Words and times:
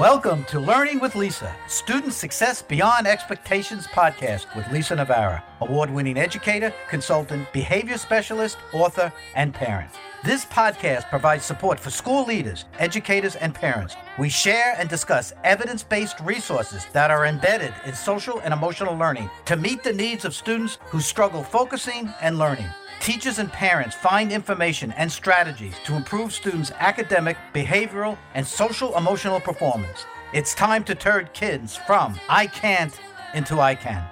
Welcome 0.00 0.44
to 0.44 0.58
Learning 0.58 0.98
with 0.98 1.14
Lisa, 1.14 1.54
Student 1.68 2.14
Success 2.14 2.62
Beyond 2.62 3.06
Expectations 3.06 3.86
podcast 3.86 4.46
with 4.56 4.66
Lisa 4.72 4.96
Navarra, 4.96 5.44
award 5.60 5.90
winning 5.90 6.16
educator, 6.16 6.72
consultant, 6.88 7.52
behavior 7.52 7.98
specialist, 7.98 8.56
author, 8.72 9.12
and 9.34 9.52
parent. 9.52 9.90
This 10.24 10.46
podcast 10.46 11.10
provides 11.10 11.44
support 11.44 11.78
for 11.78 11.90
school 11.90 12.24
leaders, 12.24 12.64
educators, 12.78 13.36
and 13.36 13.54
parents. 13.54 13.94
We 14.18 14.30
share 14.30 14.74
and 14.78 14.88
discuss 14.88 15.34
evidence 15.44 15.82
based 15.82 16.18
resources 16.20 16.86
that 16.94 17.10
are 17.10 17.26
embedded 17.26 17.74
in 17.84 17.92
social 17.92 18.38
and 18.40 18.54
emotional 18.54 18.96
learning 18.96 19.28
to 19.44 19.56
meet 19.56 19.82
the 19.82 19.92
needs 19.92 20.24
of 20.24 20.34
students 20.34 20.78
who 20.86 21.02
struggle 21.02 21.44
focusing 21.44 22.10
and 22.22 22.38
learning. 22.38 22.70
Teachers 23.00 23.38
and 23.38 23.50
parents 23.50 23.96
find 23.96 24.30
information 24.30 24.92
and 24.92 25.10
strategies 25.10 25.74
to 25.84 25.94
improve 25.94 26.34
students' 26.34 26.70
academic, 26.80 27.38
behavioral, 27.54 28.18
and 28.34 28.46
social 28.46 28.94
emotional 28.94 29.40
performance. 29.40 30.04
It's 30.34 30.54
time 30.54 30.84
to 30.84 30.94
turn 30.94 31.30
kids 31.32 31.74
from 31.74 32.20
I 32.28 32.46
can't 32.46 32.92
into 33.32 33.58
I 33.58 33.74
can. 33.74 34.06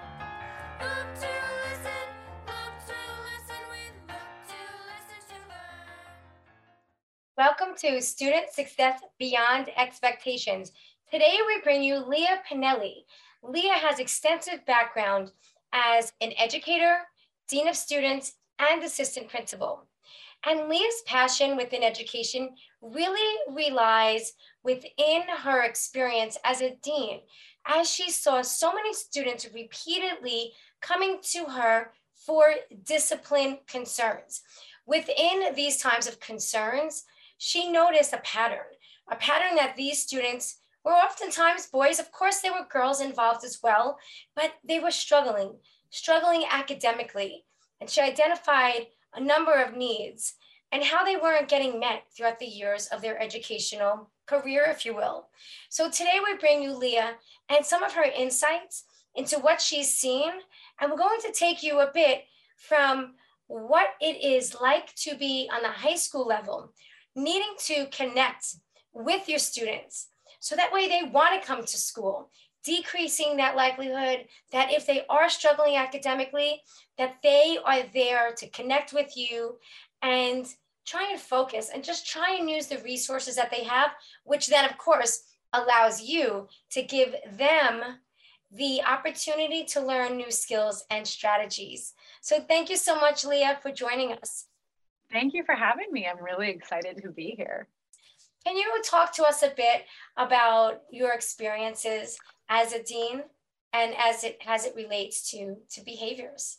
Welcome 7.36 7.74
to 7.82 8.00
Student 8.00 8.48
Success 8.50 9.02
Beyond 9.18 9.68
Expectations. 9.77 10.72
Today 11.10 11.36
we 11.46 11.60
bring 11.60 11.82
you 11.82 11.98
Lia 11.98 12.41
Pinelli. 12.50 13.05
Lia 13.42 13.74
has 13.74 13.98
extensive 13.98 14.64
background 14.64 15.32
as 15.74 16.14
an 16.22 16.32
educator, 16.38 17.00
dean 17.50 17.68
of 17.68 17.77
students, 17.77 18.32
and 18.58 18.82
assistant 18.82 19.28
principal. 19.28 19.84
And 20.46 20.68
Lia's 20.68 21.02
passion 21.06 21.56
within 21.56 21.82
education 21.82 22.50
really 22.80 23.38
relies 23.55 24.34
within 24.62 25.22
her 25.38 25.62
experience 25.62 26.38
as 26.44 26.60
a 26.60 26.77
dean, 26.83 27.20
as 27.66 27.91
she 27.91 28.10
saw 28.10 28.42
so 28.42 28.72
many 28.72 28.94
students 28.94 29.48
repeatedly 29.52 30.52
coming 30.80 31.18
to 31.33 31.46
her 31.46 31.92
for 32.14 32.55
discipline 32.84 33.58
concerns. 33.66 34.42
Within 34.86 35.55
these 35.55 35.78
times 35.78 36.06
of 36.06 36.20
concerns, 36.20 37.05
she 37.36 37.70
noticed 37.70 38.12
a 38.12 38.18
pattern, 38.18 38.66
a 39.11 39.16
pattern 39.16 39.56
that 39.56 39.77
these 39.77 40.02
students 40.02 40.61
were 40.84 40.92
oftentimes 40.92 41.66
boys. 41.66 41.98
Of 41.98 42.12
course, 42.12 42.40
there 42.40 42.52
were 42.52 42.66
girls 42.70 43.00
involved 43.00 43.44
as 43.44 43.58
well, 43.62 43.98
but 44.34 44.52
they 44.64 44.78
were 44.78 44.90
struggling, 44.90 45.56
struggling 45.90 46.44
academically. 46.50 47.44
And 47.80 47.88
she 47.88 48.00
identified 48.00 48.88
a 49.14 49.20
number 49.20 49.52
of 49.52 49.76
needs 49.76 50.34
and 50.72 50.84
how 50.84 51.04
they 51.04 51.16
weren't 51.16 51.48
getting 51.48 51.80
met 51.80 52.04
throughout 52.14 52.38
the 52.38 52.46
years 52.46 52.86
of 52.88 53.00
their 53.00 53.20
educational 53.20 54.10
career, 54.26 54.66
if 54.68 54.84
you 54.84 54.94
will. 54.94 55.28
So 55.70 55.90
today 55.90 56.18
we 56.22 56.36
bring 56.36 56.62
you 56.62 56.76
Lia 56.76 57.14
and 57.48 57.64
some 57.64 57.82
of 57.82 57.94
her 57.94 58.04
insights 58.04 58.84
into 59.14 59.38
what 59.38 59.60
she's 59.60 59.92
seen. 59.92 60.30
And 60.80 60.90
we're 60.90 60.98
going 60.98 61.20
to 61.22 61.32
take 61.32 61.62
you 61.62 61.80
a 61.80 61.90
bit 61.92 62.24
from 62.56 63.14
what 63.46 63.88
it 64.00 64.22
is 64.22 64.56
like 64.60 64.94
to 64.96 65.16
be 65.16 65.48
on 65.52 65.62
the 65.62 65.68
high 65.68 65.94
school 65.94 66.26
level, 66.26 66.72
needing 67.16 67.54
to 67.66 67.86
connect 67.86 68.56
with 68.92 69.28
your 69.28 69.38
students. 69.38 70.08
So 70.40 70.54
that 70.54 70.72
way 70.72 70.88
they 70.88 71.08
want 71.08 71.40
to 71.40 71.46
come 71.46 71.62
to 71.64 71.76
school 71.78 72.30
decreasing 72.69 73.38
that 73.38 73.56
likelihood 73.56 74.27
that 74.52 74.70
if 74.70 74.86
they 74.86 75.02
are 75.08 75.30
struggling 75.30 75.77
academically, 75.77 76.61
that 76.98 77.16
they 77.22 77.56
are 77.64 77.83
there 77.94 78.33
to 78.36 78.47
connect 78.50 78.92
with 78.92 79.16
you 79.16 79.56
and 80.02 80.47
try 80.86 81.08
and 81.11 81.19
focus 81.19 81.70
and 81.72 81.83
just 81.83 82.06
try 82.06 82.36
and 82.39 82.50
use 82.50 82.66
the 82.66 82.78
resources 82.78 83.36
that 83.36 83.50
they 83.50 83.64
have, 83.64 83.92
which 84.24 84.48
then, 84.48 84.66
of 84.66 84.77
course, 84.77 85.22
allows 85.55 86.02
you 86.02 86.46
to 86.70 86.83
give 86.83 87.14
them 87.39 87.80
the 88.52 88.83
opportunity 88.85 89.64
to 89.64 89.80
learn 89.80 90.18
new 90.18 90.30
skills 90.30 90.85
and 90.90 91.06
strategies. 91.06 91.95
So, 92.20 92.39
thank 92.39 92.68
you 92.68 92.77
so 92.77 92.96
much, 92.96 93.24
Lia, 93.24 93.58
for 93.62 93.73
joining 93.73 94.12
us. 94.12 94.45
Thank 95.11 95.33
you 95.33 95.42
for 95.45 95.55
having 95.55 95.90
me. 95.90 96.06
I'm 96.06 96.23
really 96.23 96.50
excited 96.50 97.00
to 97.02 97.11
be 97.11 97.35
here. 97.35 97.67
Can 98.46 98.56
you 98.56 98.83
talk 98.85 99.14
to 99.14 99.24
us 99.24 99.42
a 99.42 99.52
bit 99.56 99.85
about 100.17 100.83
your 100.90 101.12
experiences 101.12 102.18
as 102.48 102.73
a 102.73 102.83
dean 102.83 103.23
and 103.73 103.95
as 103.98 104.25
it 104.25 104.39
as 104.47 104.64
it 104.64 104.75
relates 104.75 105.31
to 105.31 105.57
to 105.70 105.83
behaviors 105.85 106.59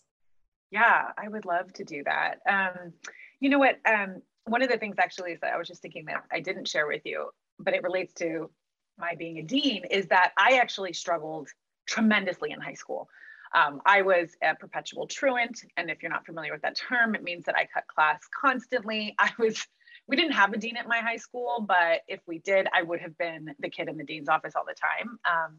yeah 0.71 1.05
i 1.17 1.27
would 1.27 1.45
love 1.45 1.71
to 1.73 1.83
do 1.83 2.03
that 2.03 2.39
um, 2.49 2.93
you 3.39 3.49
know 3.49 3.59
what 3.59 3.79
um, 3.85 4.21
one 4.45 4.61
of 4.61 4.69
the 4.69 4.77
things 4.77 4.95
actually 4.99 5.31
is 5.31 5.39
that 5.41 5.53
i 5.53 5.57
was 5.57 5.67
just 5.67 5.81
thinking 5.81 6.05
that 6.05 6.23
i 6.31 6.39
didn't 6.39 6.67
share 6.67 6.87
with 6.87 7.01
you 7.05 7.29
but 7.59 7.73
it 7.73 7.83
relates 7.83 8.13
to 8.13 8.49
my 8.97 9.15
being 9.17 9.37
a 9.39 9.43
dean 9.43 9.83
is 9.89 10.07
that 10.07 10.31
i 10.37 10.57
actually 10.57 10.93
struggled 10.93 11.47
tremendously 11.87 12.51
in 12.51 12.59
high 12.59 12.73
school 12.73 13.09
um, 13.53 13.81
I 13.85 14.01
was 14.01 14.35
a 14.43 14.55
perpetual 14.55 15.07
truant. 15.07 15.61
And 15.77 15.89
if 15.89 16.01
you're 16.01 16.11
not 16.11 16.25
familiar 16.25 16.51
with 16.51 16.61
that 16.61 16.77
term, 16.77 17.15
it 17.15 17.23
means 17.23 17.45
that 17.45 17.55
I 17.57 17.67
cut 17.73 17.87
class 17.87 18.21
constantly. 18.39 19.15
I 19.19 19.31
was, 19.39 19.65
we 20.07 20.15
didn't 20.15 20.33
have 20.33 20.53
a 20.53 20.57
dean 20.57 20.77
at 20.77 20.87
my 20.87 20.99
high 20.99 21.17
school, 21.17 21.65
but 21.67 22.01
if 22.07 22.19
we 22.27 22.39
did, 22.39 22.67
I 22.73 22.83
would 22.83 23.01
have 23.01 23.17
been 23.17 23.53
the 23.59 23.69
kid 23.69 23.89
in 23.89 23.97
the 23.97 24.03
dean's 24.03 24.29
office 24.29 24.53
all 24.55 24.65
the 24.67 24.75
time. 24.75 25.19
Um, 25.25 25.57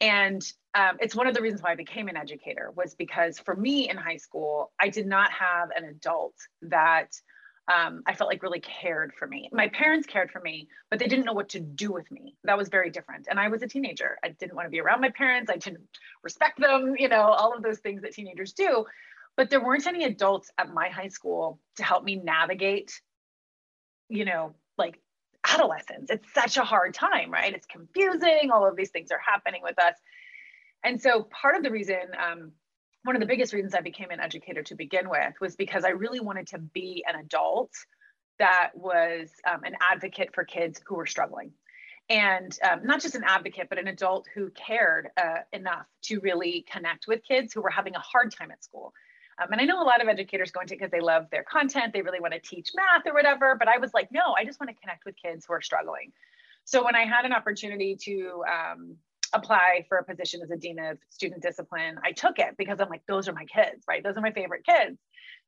and 0.00 0.42
um, 0.74 0.96
it's 1.00 1.14
one 1.14 1.26
of 1.26 1.34
the 1.34 1.42
reasons 1.42 1.62
why 1.62 1.72
i 1.72 1.74
became 1.74 2.08
an 2.08 2.16
educator 2.16 2.72
was 2.74 2.94
because 2.94 3.38
for 3.38 3.54
me 3.54 3.88
in 3.88 3.96
high 3.96 4.16
school 4.16 4.72
i 4.80 4.88
did 4.88 5.06
not 5.06 5.30
have 5.32 5.70
an 5.76 5.84
adult 5.84 6.34
that 6.62 7.10
um, 7.72 8.02
i 8.06 8.14
felt 8.14 8.28
like 8.28 8.42
really 8.42 8.60
cared 8.60 9.12
for 9.14 9.28
me. 9.28 9.48
My 9.52 9.68
parents 9.68 10.06
cared 10.06 10.30
for 10.30 10.40
me 10.40 10.68
but 10.90 10.98
they 10.98 11.06
didn't 11.06 11.24
know 11.24 11.32
what 11.32 11.50
to 11.50 11.60
do 11.60 11.92
with 11.92 12.10
me. 12.10 12.36
That 12.44 12.58
was 12.58 12.68
very 12.68 12.90
different. 12.90 13.28
And 13.30 13.38
i 13.38 13.48
was 13.48 13.62
a 13.62 13.68
teenager. 13.68 14.18
I 14.24 14.30
didn't 14.30 14.54
want 14.56 14.66
to 14.66 14.70
be 14.70 14.80
around 14.80 15.00
my 15.00 15.10
parents. 15.10 15.50
I 15.50 15.56
didn't 15.56 15.86
respect 16.22 16.60
them 16.60 16.94
you 16.98 17.08
know 17.08 17.22
all 17.22 17.54
of 17.54 17.62
those 17.62 17.78
things 17.78 18.02
that 18.02 18.12
teenagers 18.12 18.52
do. 18.52 18.86
But 19.36 19.48
there 19.48 19.64
weren't 19.64 19.86
any 19.86 20.04
adults 20.04 20.50
at 20.58 20.74
my 20.74 20.88
high 20.88 21.08
school 21.08 21.60
to 21.76 21.84
help 21.84 22.04
me 22.04 22.16
navigate 22.16 23.00
you 24.08 24.24
know 24.24 24.54
like 24.76 25.00
adolescence. 25.48 26.10
It's 26.10 26.32
such 26.34 26.56
a 26.56 26.64
hard 26.64 26.94
time, 26.94 27.30
right? 27.30 27.52
It's 27.52 27.66
confusing. 27.66 28.50
All 28.52 28.66
of 28.66 28.76
these 28.76 28.90
things 28.90 29.10
are 29.10 29.20
happening 29.24 29.62
with 29.62 29.78
us. 29.78 29.94
And 30.84 31.00
so, 31.00 31.24
part 31.24 31.56
of 31.56 31.62
the 31.62 31.70
reason, 31.70 32.00
um, 32.18 32.52
one 33.04 33.16
of 33.16 33.20
the 33.20 33.26
biggest 33.26 33.52
reasons 33.52 33.74
I 33.74 33.80
became 33.80 34.10
an 34.10 34.20
educator 34.20 34.62
to 34.64 34.74
begin 34.74 35.08
with 35.08 35.34
was 35.40 35.56
because 35.56 35.84
I 35.84 35.90
really 35.90 36.20
wanted 36.20 36.48
to 36.48 36.58
be 36.58 37.04
an 37.08 37.18
adult 37.18 37.72
that 38.38 38.70
was 38.74 39.30
um, 39.50 39.64
an 39.64 39.74
advocate 39.80 40.34
for 40.34 40.44
kids 40.44 40.80
who 40.86 40.96
were 40.96 41.06
struggling. 41.06 41.52
And 42.08 42.58
um, 42.68 42.84
not 42.84 43.00
just 43.00 43.14
an 43.14 43.22
advocate, 43.24 43.68
but 43.68 43.78
an 43.78 43.86
adult 43.86 44.26
who 44.34 44.50
cared 44.50 45.08
uh, 45.16 45.40
enough 45.52 45.86
to 46.04 46.18
really 46.20 46.66
connect 46.70 47.06
with 47.06 47.22
kids 47.22 47.52
who 47.52 47.60
were 47.60 47.70
having 47.70 47.94
a 47.94 48.00
hard 48.00 48.34
time 48.34 48.50
at 48.50 48.64
school. 48.64 48.92
Um, 49.40 49.52
and 49.52 49.60
I 49.60 49.64
know 49.64 49.82
a 49.82 49.84
lot 49.84 50.02
of 50.02 50.08
educators 50.08 50.50
go 50.50 50.60
into 50.60 50.74
it 50.74 50.78
because 50.78 50.90
they 50.90 51.00
love 51.00 51.26
their 51.30 51.44
content, 51.44 51.92
they 51.92 52.02
really 52.02 52.20
want 52.20 52.34
to 52.34 52.40
teach 52.40 52.70
math 52.74 53.06
or 53.06 53.14
whatever. 53.14 53.56
But 53.58 53.68
I 53.68 53.78
was 53.78 53.94
like, 53.94 54.08
no, 54.12 54.34
I 54.38 54.44
just 54.44 54.60
want 54.60 54.70
to 54.70 54.80
connect 54.80 55.04
with 55.04 55.16
kids 55.16 55.46
who 55.46 55.54
are 55.54 55.62
struggling. 55.62 56.12
So 56.64 56.84
when 56.84 56.94
I 56.94 57.04
had 57.04 57.24
an 57.24 57.32
opportunity 57.32 57.96
to 58.02 58.44
um, 58.46 58.96
apply 59.32 59.86
for 59.88 59.98
a 59.98 60.04
position 60.04 60.40
as 60.42 60.50
a 60.50 60.56
dean 60.56 60.78
of 60.78 60.98
student 61.08 61.42
discipline, 61.42 61.98
I 62.04 62.12
took 62.12 62.38
it 62.38 62.56
because 62.58 62.80
I'm 62.80 62.88
like, 62.88 63.02
those 63.08 63.28
are 63.28 63.32
my 63.32 63.46
kids, 63.46 63.84
right? 63.88 64.04
Those 64.04 64.16
are 64.16 64.20
my 64.20 64.32
favorite 64.32 64.64
kids 64.66 64.98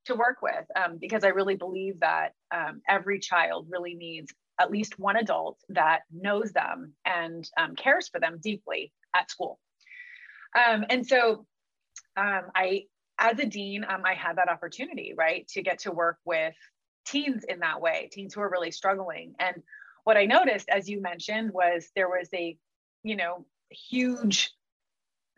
to 0.06 0.14
work 0.14 0.42
with 0.42 0.64
um, 0.74 0.98
because 0.98 1.22
I 1.22 1.28
really 1.28 1.56
believe 1.56 2.00
that 2.00 2.34
um, 2.52 2.80
every 2.88 3.18
child 3.18 3.66
really 3.70 3.94
needs 3.94 4.32
at 4.60 4.70
least 4.70 4.98
one 4.98 5.16
adult 5.16 5.58
that 5.70 6.00
knows 6.12 6.52
them 6.52 6.94
and 7.04 7.48
um, 7.56 7.74
cares 7.74 8.08
for 8.08 8.20
them 8.20 8.38
deeply 8.42 8.92
at 9.14 9.30
school. 9.30 9.58
Um, 10.56 10.84
and 10.90 11.06
so 11.06 11.46
um, 12.16 12.42
I 12.54 12.84
as 13.18 13.38
a 13.38 13.46
dean, 13.46 13.84
um, 13.88 14.02
I 14.04 14.14
had 14.14 14.36
that 14.36 14.48
opportunity, 14.48 15.14
right, 15.16 15.46
to 15.48 15.62
get 15.62 15.80
to 15.80 15.92
work 15.92 16.18
with 16.24 16.54
teens 17.06 17.44
in 17.48 17.60
that 17.60 17.80
way, 17.80 18.08
teens 18.12 18.34
who 18.34 18.40
are 18.40 18.50
really 18.50 18.70
struggling. 18.70 19.34
And 19.38 19.62
what 20.04 20.16
I 20.16 20.26
noticed, 20.26 20.68
as 20.68 20.88
you 20.88 21.00
mentioned, 21.00 21.52
was 21.52 21.88
there 21.94 22.08
was 22.08 22.28
a, 22.34 22.56
you 23.02 23.16
know, 23.16 23.46
huge 23.70 24.50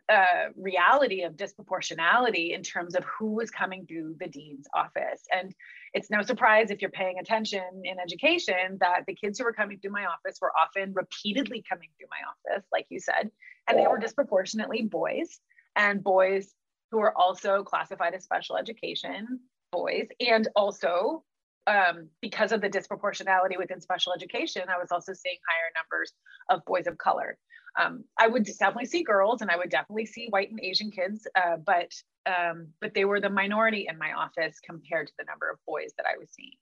uh, 0.07 0.49
reality 0.55 1.23
of 1.23 1.33
disproportionality 1.33 2.53
in 2.53 2.61
terms 2.61 2.95
of 2.95 3.03
who 3.05 3.33
was 3.33 3.49
coming 3.49 3.85
through 3.87 4.15
the 4.19 4.27
dean's 4.27 4.67
office. 4.73 5.23
And 5.33 5.53
it's 5.93 6.11
no 6.11 6.21
surprise 6.21 6.69
if 6.69 6.81
you're 6.81 6.91
paying 6.91 7.17
attention 7.17 7.63
in 7.83 7.99
education 7.99 8.77
that 8.81 9.03
the 9.07 9.15
kids 9.15 9.39
who 9.39 9.45
were 9.45 9.53
coming 9.53 9.79
through 9.79 9.91
my 9.91 10.05
office 10.05 10.37
were 10.41 10.51
often 10.61 10.93
repeatedly 10.93 11.63
coming 11.67 11.89
through 11.97 12.09
my 12.11 12.53
office, 12.53 12.67
like 12.71 12.85
you 12.89 12.99
said, 12.99 13.31
and 13.67 13.79
they 13.79 13.87
were 13.87 13.97
disproportionately 13.97 14.83
boys 14.83 15.39
and 15.75 16.03
boys 16.03 16.53
who 16.91 16.99
are 16.99 17.17
also 17.17 17.63
classified 17.63 18.13
as 18.13 18.23
special 18.23 18.57
education 18.57 19.39
boys 19.71 20.07
and 20.19 20.47
also 20.55 21.23
um, 21.67 22.09
because 22.21 22.51
of 22.51 22.61
the 22.61 22.69
disproportionality 22.69 23.57
within 23.57 23.81
special 23.81 24.13
education, 24.13 24.63
I 24.69 24.77
was 24.77 24.91
also 24.91 25.13
seeing 25.13 25.37
higher 25.49 25.71
numbers 25.75 26.13
of 26.49 26.63
boys 26.65 26.87
of 26.87 26.97
color. 26.97 27.37
Um, 27.79 28.03
I 28.17 28.27
would 28.27 28.45
definitely 28.45 28.85
see 28.85 29.03
girls, 29.03 29.41
and 29.41 29.51
I 29.51 29.57
would 29.57 29.69
definitely 29.69 30.05
see 30.05 30.27
white 30.29 30.49
and 30.49 30.59
Asian 30.61 30.91
kids, 30.91 31.27
uh, 31.35 31.57
but 31.57 31.91
um, 32.25 32.67
but 32.81 32.93
they 32.93 33.05
were 33.05 33.19
the 33.19 33.29
minority 33.29 33.87
in 33.89 33.97
my 33.97 34.13
office 34.13 34.59
compared 34.65 35.07
to 35.07 35.13
the 35.19 35.25
number 35.25 35.49
of 35.49 35.57
boys 35.67 35.91
that 35.97 36.05
I 36.05 36.17
was 36.17 36.29
seeing. 36.31 36.57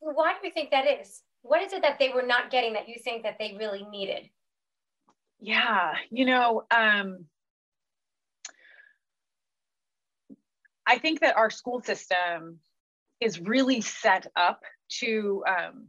Why 0.00 0.34
do 0.40 0.46
you 0.46 0.52
think 0.52 0.70
that 0.70 0.84
is? 1.00 1.22
What 1.42 1.62
is 1.62 1.72
it 1.72 1.82
that 1.82 1.98
they 1.98 2.10
were 2.10 2.22
not 2.22 2.50
getting 2.50 2.74
that 2.74 2.88
you 2.88 2.96
think 3.02 3.22
that 3.22 3.36
they 3.38 3.56
really 3.58 3.86
needed? 3.90 4.28
Yeah, 5.40 5.94
you 6.10 6.26
know, 6.26 6.64
um, 6.70 7.24
I 10.88 10.98
think 10.98 11.20
that 11.20 11.36
our 11.36 11.50
school 11.50 11.82
system 11.82 12.58
is 13.20 13.40
really 13.40 13.82
set 13.82 14.26
up 14.34 14.62
to 15.00 15.44
um, 15.46 15.88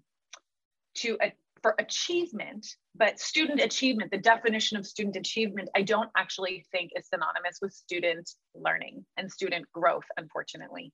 to 0.96 1.18
uh, 1.24 1.30
for 1.62 1.76
achievement, 1.80 2.66
but 2.96 3.20
student 3.20 3.62
achievement, 3.62 4.12
the 4.12 4.18
definition 4.18 4.78
of 4.78 4.86
student 4.86 5.16
achievement, 5.16 5.70
I 5.76 5.82
don't 5.82 6.10
actually 6.16 6.66
think 6.72 6.92
is 6.96 7.08
synonymous 7.08 7.60
with 7.62 7.74
student 7.74 8.30
learning 8.56 9.06
and 9.18 9.32
student 9.32 9.66
growth, 9.74 10.06
unfortunately. 10.18 10.92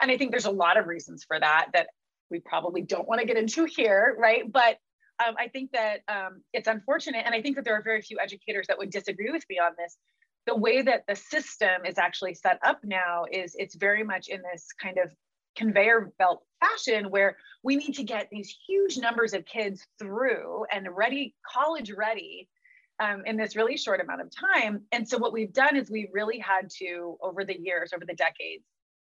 And 0.00 0.10
I 0.10 0.18
think 0.18 0.30
there's 0.30 0.46
a 0.46 0.50
lot 0.50 0.76
of 0.76 0.86
reasons 0.86 1.24
for 1.24 1.38
that 1.40 1.68
that 1.72 1.88
we 2.30 2.40
probably 2.40 2.82
don't 2.82 3.08
want 3.08 3.20
to 3.20 3.26
get 3.26 3.36
into 3.36 3.64
here, 3.64 4.16
right? 4.18 4.50
But 4.50 4.78
um, 5.24 5.34
I 5.38 5.48
think 5.48 5.70
that 5.72 6.00
um, 6.08 6.42
it's 6.52 6.68
unfortunate, 6.68 7.24
and 7.24 7.34
I 7.34 7.40
think 7.40 7.56
that 7.56 7.64
there 7.64 7.74
are 7.74 7.82
very 7.82 8.02
few 8.02 8.18
educators 8.20 8.66
that 8.66 8.78
would 8.78 8.90
disagree 8.90 9.30
with 9.30 9.44
me 9.48 9.58
on 9.58 9.72
this. 9.78 9.96
The 10.46 10.56
way 10.56 10.82
that 10.82 11.04
the 11.08 11.16
system 11.16 11.84
is 11.84 11.98
actually 11.98 12.34
set 12.34 12.58
up 12.64 12.78
now 12.84 13.24
is 13.30 13.56
it's 13.58 13.74
very 13.74 14.04
much 14.04 14.28
in 14.28 14.42
this 14.42 14.68
kind 14.80 14.98
of 14.98 15.10
conveyor 15.56 16.12
belt 16.18 16.44
fashion 16.60 17.10
where 17.10 17.36
we 17.62 17.76
need 17.76 17.94
to 17.94 18.04
get 18.04 18.28
these 18.30 18.54
huge 18.66 18.98
numbers 18.98 19.32
of 19.32 19.44
kids 19.44 19.84
through 19.98 20.66
and 20.70 20.86
ready, 20.94 21.34
college 21.52 21.90
ready, 21.90 22.48
um, 23.00 23.22
in 23.26 23.36
this 23.36 23.56
really 23.56 23.76
short 23.76 24.00
amount 24.00 24.20
of 24.20 24.30
time. 24.30 24.82
And 24.92 25.08
so 25.08 25.18
what 25.18 25.32
we've 25.32 25.52
done 25.52 25.76
is 25.76 25.90
we've 25.90 26.12
really 26.12 26.38
had 26.38 26.70
to, 26.78 27.16
over 27.20 27.44
the 27.44 27.58
years, 27.58 27.92
over 27.94 28.04
the 28.06 28.14
decades, 28.14 28.64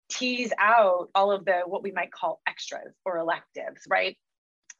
tease 0.10 0.52
out 0.60 1.10
all 1.16 1.32
of 1.32 1.46
the 1.46 1.62
what 1.66 1.84
we 1.84 1.92
might 1.92 2.12
call 2.12 2.42
extras 2.48 2.94
or 3.06 3.18
electives, 3.18 3.84
right? 3.90 4.18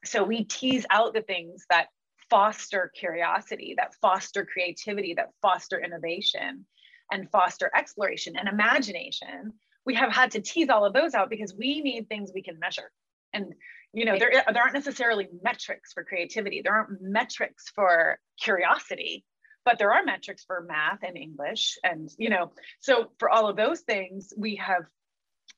So 0.04 0.22
we 0.22 0.44
tease 0.44 0.84
out 0.90 1.14
the 1.14 1.22
things 1.22 1.64
that 1.70 1.86
foster 2.32 2.90
curiosity, 2.98 3.74
that 3.76 3.94
foster 4.00 4.46
creativity, 4.46 5.12
that 5.12 5.28
foster 5.42 5.78
innovation, 5.78 6.64
and 7.10 7.30
foster 7.30 7.70
exploration 7.76 8.36
and 8.38 8.48
imagination. 8.48 9.52
We 9.84 9.94
have 9.96 10.10
had 10.10 10.30
to 10.30 10.40
tease 10.40 10.70
all 10.70 10.86
of 10.86 10.94
those 10.94 11.12
out 11.12 11.28
because 11.28 11.54
we 11.54 11.82
need 11.82 12.08
things 12.08 12.30
we 12.34 12.42
can 12.42 12.58
measure. 12.58 12.90
And 13.34 13.52
you 13.92 14.06
know, 14.06 14.18
there, 14.18 14.30
there 14.30 14.62
aren't 14.62 14.72
necessarily 14.72 15.28
metrics 15.42 15.92
for 15.92 16.04
creativity. 16.04 16.62
There 16.62 16.72
aren't 16.72 17.02
metrics 17.02 17.70
for 17.74 18.18
curiosity, 18.40 19.26
but 19.66 19.78
there 19.78 19.92
are 19.92 20.02
metrics 20.02 20.42
for 20.44 20.66
math 20.66 21.00
and 21.02 21.18
English. 21.18 21.76
And, 21.84 22.08
you 22.16 22.30
know, 22.30 22.52
so 22.80 23.12
for 23.18 23.28
all 23.28 23.50
of 23.50 23.56
those 23.56 23.80
things, 23.80 24.32
we 24.38 24.56
have 24.56 24.84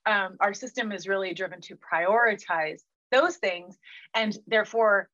um, 0.05 0.35
our 0.41 0.53
system 0.53 0.91
is 0.91 1.07
really 1.07 1.33
driven 1.33 1.61
to 1.61 1.77
prioritize 1.77 2.81
those 3.11 3.37
things 3.37 3.77
and 4.13 4.37
therefore 4.47 5.09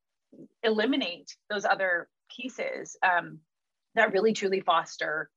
eliminate 0.63 1.35
those 1.49 1.65
other 1.65 2.07
pieces 2.35 2.97
um, 3.03 3.39
that 3.95 4.13
really 4.13 4.33
truly 4.33 4.61
foster 4.61 5.29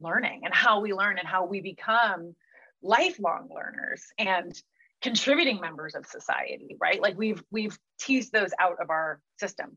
learning 0.00 0.42
and 0.44 0.54
how 0.54 0.80
we 0.80 0.92
learn 0.92 1.18
and 1.18 1.26
how 1.26 1.44
we 1.44 1.60
become 1.60 2.34
lifelong 2.82 3.48
learners 3.54 4.04
and 4.18 4.54
contributing 5.02 5.60
members 5.60 5.94
of 5.94 6.06
society 6.06 6.76
right? 6.80 7.00
Like 7.00 7.16
we've 7.18 7.42
we've 7.50 7.78
teased 8.00 8.32
those 8.32 8.52
out 8.58 8.76
of 8.80 8.90
our 8.90 9.20
system. 9.38 9.76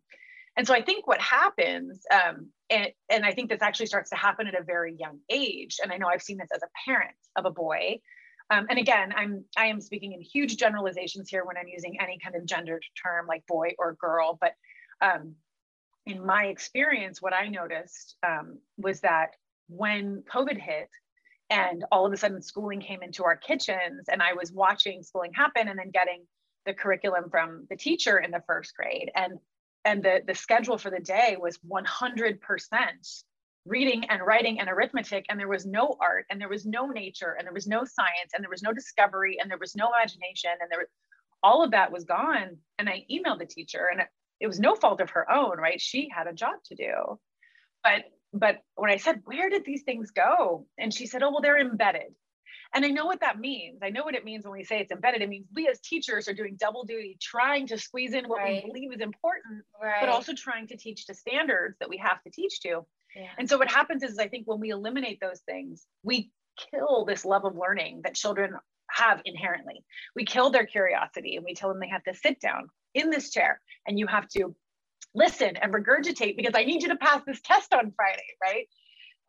And 0.58 0.68
so 0.68 0.74
i 0.74 0.82
think 0.82 1.08
what 1.08 1.22
happens 1.22 2.02
um, 2.12 2.50
and, 2.70 2.90
and 3.10 3.26
i 3.26 3.32
think 3.32 3.50
this 3.50 3.62
actually 3.62 3.86
starts 3.86 4.10
to 4.10 4.18
happen 4.18 4.48
at 4.48 4.60
a 4.60 4.64
very 4.64 4.94
young 5.00 5.20
age 5.30 5.78
and 5.82 5.94
i 5.94 5.98
know 5.98 6.08
i've 6.08 6.22
seen 6.22 6.38
this 6.38 6.50
as 6.54 6.62
a 6.62 6.68
parent 6.86 7.16
of 7.38 7.46
a 7.46 7.52
boy 7.52 8.02
um, 8.52 8.68
and 8.70 8.78
again, 8.78 9.14
I'm 9.16 9.46
I 9.56 9.68
am 9.68 9.80
speaking 9.80 10.12
in 10.12 10.22
huge 10.22 10.58
generalizations 10.58 11.30
here 11.30 11.46
when 11.46 11.56
I'm 11.56 11.70
using 11.70 12.00
any 12.02 12.20
kind 12.22 12.36
of 12.36 12.46
gendered 12.46 12.84
term 13.02 13.26
like 13.26 13.48
boy 13.48 13.70
or 13.80 13.94
girl. 13.94 14.38
But 14.40 14.56
um, 15.00 15.36
in 16.06 16.26
my 16.26 16.46
experience, 16.46 17.22
what 17.22 17.34
I 17.34 17.48
noticed 17.48 18.18
um, 18.28 18.60
was 18.78 19.00
that 19.02 19.38
when 19.70 20.24
COVID 20.30 20.58
hit, 20.58 20.90
and 21.50 21.86
all 21.94 22.06
of 22.06 22.12
a 22.12 22.18
sudden 22.18 22.42
schooling 22.42 22.82
came 22.82 23.02
into 23.02 23.24
our 23.24 23.38
kitchens, 23.38 24.10
and 24.12 24.22
I 24.22 24.34
was 24.34 24.52
watching 24.52 25.02
schooling 25.02 25.32
happen, 25.34 25.70
and 25.70 25.80
then 25.80 25.92
getting 25.92 26.26
the 26.66 26.74
curriculum 26.74 27.30
from 27.32 27.68
the 27.70 27.78
teacher 27.78 28.18
in 28.18 28.32
the 28.32 28.44
first 28.46 28.76
grade, 28.76 29.12
and 29.16 29.40
and 29.86 30.04
the 30.04 30.24
the 30.28 30.36
schedule 30.36 30.78
for 30.78 30.92
the 30.92 31.00
day 31.00 31.38
was 31.40 31.58
100 31.64 32.42
percent 32.42 33.08
reading 33.66 34.06
and 34.10 34.26
writing 34.26 34.60
and 34.60 34.70
arithmetic 34.70 35.26
and 35.30 35.40
there 35.40 35.48
was 35.48 35.66
no 35.66 35.96
art 36.00 36.26
and 36.30 36.42
there 36.42 36.50
was 36.50 36.66
no 36.66 36.88
nature 36.88 37.36
and 37.38 37.46
there 37.46 37.54
was 37.54 37.68
no 37.68 37.86
science 37.86 38.32
and 38.34 38.44
there 38.44 38.50
was 38.50 38.64
no 38.64 38.74
discovery 38.74 39.38
and 39.40 39.52
there 39.52 39.58
was 39.58 39.76
no 39.76 39.90
imagination 39.96 40.52
and 40.60 40.72
there 40.72 40.80
was, 40.80 40.88
all 41.44 41.64
of 41.64 41.72
that 41.72 41.92
was 41.92 42.04
gone 42.04 42.58
and 42.80 42.90
i 42.90 43.06
emailed 43.12 43.40
the 43.40 43.46
teacher 43.46 43.88
and 43.92 44.02
it 44.40 44.48
was 44.48 44.60
no 44.60 44.76
fault 44.76 45.00
of 45.00 45.12
her 45.12 45.32
own 45.32 45.58
right 45.58 45.80
she 45.80 46.10
had 46.12 46.28
a 46.28 46.34
job 46.34 46.56
to 46.66 46.76
do 46.76 47.20
but 47.84 48.04
but 48.34 48.58
when 48.76 48.90
i 48.90 48.98
said 48.98 49.22
where 49.26 49.50
did 49.50 49.64
these 49.64 49.84
things 49.84 50.10
go 50.10 50.66
and 50.80 50.94
she 50.94 51.06
said 51.06 51.22
oh 51.22 51.30
well 51.30 51.42
they're 51.42 51.60
embedded 51.60 52.14
and 52.74 52.86
I 52.86 52.88
know 52.88 53.06
what 53.06 53.20
that 53.20 53.38
means. 53.38 53.80
I 53.84 53.90
know 53.90 54.04
what 54.04 54.16
it 54.16 54.24
means 54.24 54.46
when 54.46 54.54
we 54.54 54.64
say 54.64 54.80
it's 54.80 54.92
embedded. 54.92 55.22
It 55.22 55.28
means 55.28 55.46
we 55.54 55.68
as 55.68 55.80
teachers 55.82 56.30
are 56.30 56.34
doing 56.34 56.56
double 56.58 56.86
duty, 56.86 57.18
trying 57.22 57.68
to 57.68 57.78
squeeze 57.78 58.14
in 58.14 58.30
what 58.30 58.40
right. 58.40 58.64
we 58.64 58.70
believe 58.70 58.94
is 58.94 59.02
important, 59.02 59.64
right. 59.82 59.98
but 60.00 60.08
also 60.08 60.34
trying 60.34 60.68
to 60.68 60.78
teach 60.78 61.06
to 61.08 61.14
standards 61.14 61.76
that 61.80 61.90
we 61.90 61.98
have 61.98 62.22
to 62.24 62.30
teach 62.30 62.62
to. 62.62 62.86
And 63.38 63.50
so 63.50 63.58
what 63.58 63.70
happens 63.70 64.04
is 64.04 64.18
I 64.18 64.28
think 64.28 64.48
when 64.48 64.60
we 64.60 64.70
eliminate 64.70 65.20
those 65.20 65.40
things, 65.42 65.86
we 66.04 66.32
kill 66.72 67.06
this 67.06 67.26
love 67.26 67.46
of 67.46 67.56
learning 67.58 68.02
that 68.04 68.16
children 68.16 68.54
have 68.90 69.22
inherently. 69.26 69.84
We 70.16 70.26
kill 70.26 70.50
their 70.50 70.66
curiosity 70.66 71.36
and 71.36 71.46
we 71.46 71.54
tell 71.54 71.70
them 71.70 71.80
they 71.80 71.90
have 71.90 72.04
to 72.04 72.14
sit 72.14 72.40
down 72.40 72.70
in 72.94 73.10
this 73.10 73.32
chair 73.32 73.62
and 73.88 73.98
you 73.98 74.08
have 74.08 74.28
to 74.30 74.56
listen 75.14 75.58
and 75.58 75.74
regurgitate 75.74 76.38
because 76.38 76.54
I 76.56 76.64
need 76.64 76.84
you 76.84 76.90
to 76.90 76.96
pass 76.96 77.22
this 77.26 77.42
test 77.42 77.74
on 77.74 77.94
Friday, 77.96 78.28
right? 78.42 78.68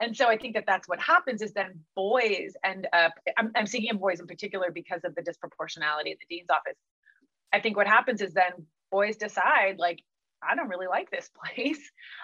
And 0.01 0.17
so 0.17 0.27
I 0.29 0.37
think 0.37 0.55
that 0.55 0.65
that's 0.67 0.89
what 0.89 1.01
happens 1.01 1.43
is 1.43 1.53
then 1.53 1.81
boys 1.95 2.55
end 2.65 2.89
up, 2.93 3.13
I'm, 3.37 3.53
I'm 3.55 3.67
speaking 3.67 3.91
of 3.91 4.01
boys 4.01 4.21
in 4.21 4.27
particular 4.27 4.71
because 4.73 5.03
of 5.05 5.15
the 5.15 5.23
disproportionality 5.23 6.11
at 6.11 6.19
the 6.19 6.27
dean's 6.29 6.51
office. 6.51 6.79
I 7.53 7.61
think 7.61 7.77
what 7.77 7.87
happens 7.87 8.21
is 8.21 8.33
then 8.33 8.67
boys 8.91 9.17
decide 9.17 9.77
like, 9.79 10.03
I 10.43 10.57
don't 10.57 10.69
really 10.69 10.89
like 10.89 11.11
this 11.11 11.31
place, 11.55 11.79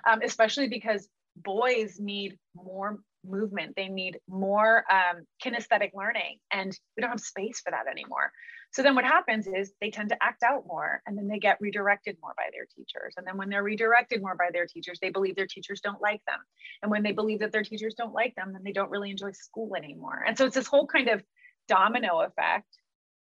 um, 0.09 0.21
especially 0.25 0.69
because 0.69 1.09
boys 1.43 1.99
need 1.99 2.39
more 2.55 2.99
movement. 3.25 3.75
They 3.77 3.89
need 3.89 4.19
more 4.29 4.85
um, 4.91 5.25
kinesthetic 5.45 5.91
learning 5.95 6.39
and 6.51 6.77
we 6.97 7.01
don't 7.01 7.11
have 7.11 7.21
space 7.21 7.61
for 7.61 7.71
that 7.71 7.87
anymore. 7.91 8.33
So 8.71 8.83
then 8.83 8.95
what 8.95 9.05
happens 9.05 9.47
is 9.47 9.73
they 9.81 9.91
tend 9.91 10.11
to 10.11 10.23
act 10.23 10.43
out 10.43 10.65
more 10.67 11.03
and 11.07 11.17
then 11.17 11.27
they 11.27 11.39
get 11.39 11.59
redirected 11.61 12.17
more 12.23 12.35
by 12.37 12.45
their 12.53 12.67
teachers. 12.77 13.15
And 13.17 13.27
then 13.27 13.37
when 13.37 13.49
they're 13.49 13.63
redirected 13.63 14.21
more 14.21 14.37
by 14.37 14.51
their 14.53 14.67
teachers 14.67 14.99
they 15.01 15.11
believe 15.11 15.37
their 15.37 15.47
teachers 15.47 15.81
don't 15.81 16.01
like 16.01 16.23
them. 16.27 16.39
And 16.83 16.91
when 16.91 17.03
they 17.03 17.13
believe 17.13 17.41
that 17.41 17.53
their 17.53 17.65
teachers 17.65 17.95
don't 17.95 18.15
like 18.15 18.35
them 18.35 18.53
then 18.53 18.63
they 18.65 18.73
don't 18.73 18.91
really 18.91 19.11
enjoy 19.11 19.33
school 19.33 19.75
anymore. 19.77 20.25
And 20.27 20.37
so 20.37 20.47
it's 20.47 20.55
this 20.55 20.67
whole 20.67 20.87
kind 20.87 21.09
of 21.09 21.23
domino 21.67 22.21
effect 22.21 22.69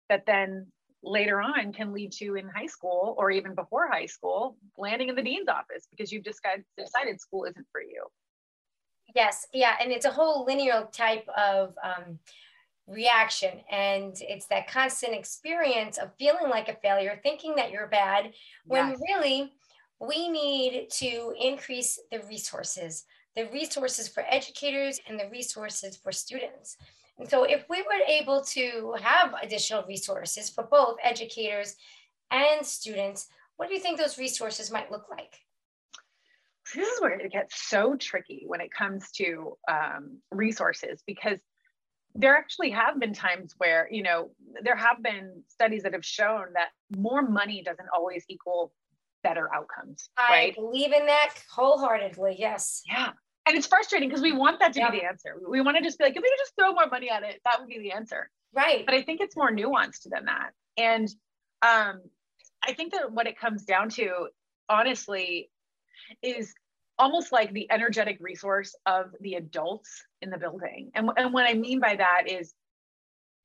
that 0.09 0.25
then 0.25 0.67
later 1.09 1.41
on 1.41 1.73
can 1.73 1.93
lead 1.93 2.11
to 2.13 2.35
in 2.35 2.47
high 2.49 2.67
school 2.67 3.15
or 3.17 3.31
even 3.31 3.55
before 3.55 3.87
high 3.87 4.05
school 4.05 4.57
landing 4.77 5.09
in 5.09 5.15
the 5.15 5.21
dean's 5.21 5.47
office 5.47 5.87
because 5.89 6.11
you've 6.11 6.23
decided, 6.23 6.63
decided 6.77 7.19
school 7.19 7.45
isn't 7.45 7.65
for 7.71 7.81
you. 7.81 8.05
Yes. 9.15 9.47
Yeah. 9.53 9.75
And 9.81 9.91
it's 9.91 10.05
a 10.05 10.11
whole 10.11 10.45
linear 10.45 10.87
type 10.91 11.27
of 11.37 11.73
um, 11.83 12.19
reaction. 12.87 13.61
And 13.71 14.15
it's 14.21 14.47
that 14.47 14.69
constant 14.69 15.13
experience 15.13 15.97
of 15.97 16.11
feeling 16.19 16.49
like 16.49 16.69
a 16.69 16.77
failure 16.81 17.19
thinking 17.23 17.55
that 17.55 17.71
you're 17.71 17.87
bad 17.87 18.33
when 18.65 18.89
yes. 18.89 18.99
really 19.07 19.53
we 19.99 20.29
need 20.29 20.89
to 20.91 21.33
increase 21.39 21.99
the 22.11 22.21
resources 22.29 23.05
the 23.37 23.47
resources 23.53 24.07
for 24.07 24.25
educators 24.27 24.99
and 25.07 25.19
the 25.19 25.29
resources 25.29 25.95
for 25.95 26.11
students 26.11 26.75
and 27.19 27.29
so 27.29 27.43
if 27.43 27.65
we 27.69 27.81
were 27.81 28.05
able 28.07 28.43
to 28.43 28.95
have 29.01 29.33
additional 29.41 29.83
resources 29.87 30.49
for 30.49 30.63
both 30.63 30.97
educators 31.03 31.75
and 32.29 32.65
students, 32.65 33.27
what 33.55 33.67
do 33.67 33.73
you 33.73 33.79
think 33.79 33.97
those 33.97 34.17
resources 34.19 34.71
might 34.71 34.91
look 34.91 35.09
like? 35.09 35.39
This 36.75 36.87
is 36.87 37.01
where 37.01 37.13
it 37.13 37.31
gets 37.31 37.69
so 37.69 37.95
tricky 37.95 38.43
when 38.45 38.61
it 38.61 38.71
comes 38.71 39.11
to 39.13 39.57
um, 39.69 40.19
resources 40.31 41.01
because 41.07 41.39
there 42.13 42.35
actually 42.35 42.71
have 42.71 42.99
been 42.99 43.13
times 43.13 43.55
where, 43.57 43.87
you 43.89 44.03
know, 44.03 44.31
there 44.63 44.75
have 44.75 45.01
been 45.01 45.43
studies 45.47 45.83
that 45.83 45.93
have 45.93 46.05
shown 46.05 46.47
that 46.53 46.69
more 46.95 47.21
money 47.21 47.63
doesn't 47.63 47.87
always 47.95 48.25
equal 48.27 48.73
better 49.23 49.49
outcomes. 49.53 50.09
I 50.17 50.29
right? 50.29 50.55
believe 50.55 50.91
in 50.91 51.05
that 51.05 51.33
wholeheartedly. 51.49 52.35
Yes. 52.37 52.83
Yeah 52.87 53.11
and 53.47 53.57
it's 53.57 53.67
frustrating 53.67 54.09
because 54.09 54.21
we 54.21 54.33
want 54.33 54.59
that 54.59 54.73
to 54.73 54.91
be 54.91 54.99
the 54.99 55.05
answer. 55.05 55.35
We 55.47 55.61
want 55.61 55.77
to 55.77 55.83
just 55.83 55.97
be 55.97 56.03
like, 56.03 56.15
if 56.15 56.21
we 56.21 56.29
could 56.29 56.39
just 56.39 56.55
throw 56.55 56.73
more 56.73 56.87
money 56.87 57.09
at 57.09 57.23
it, 57.23 57.41
that 57.45 57.59
would 57.59 57.69
be 57.69 57.79
the 57.79 57.91
answer. 57.91 58.29
Right. 58.53 58.85
But 58.85 58.95
I 58.95 59.01
think 59.01 59.21
it's 59.21 59.35
more 59.35 59.51
nuanced 59.51 60.09
than 60.09 60.25
that. 60.25 60.51
And 60.77 61.07
um, 61.61 62.01
I 62.63 62.73
think 62.73 62.93
that 62.93 63.11
what 63.11 63.27
it 63.27 63.39
comes 63.39 63.63
down 63.63 63.89
to, 63.91 64.27
honestly, 64.69 65.49
is 66.21 66.53
almost 66.99 67.31
like 67.31 67.53
the 67.53 67.71
energetic 67.71 68.17
resource 68.19 68.75
of 68.85 69.11
the 69.21 69.35
adults 69.35 70.03
in 70.21 70.29
the 70.29 70.37
building. 70.37 70.91
And, 70.95 71.09
and 71.15 71.33
what 71.33 71.49
I 71.49 71.53
mean 71.53 71.79
by 71.79 71.95
that 71.95 72.23
is, 72.27 72.53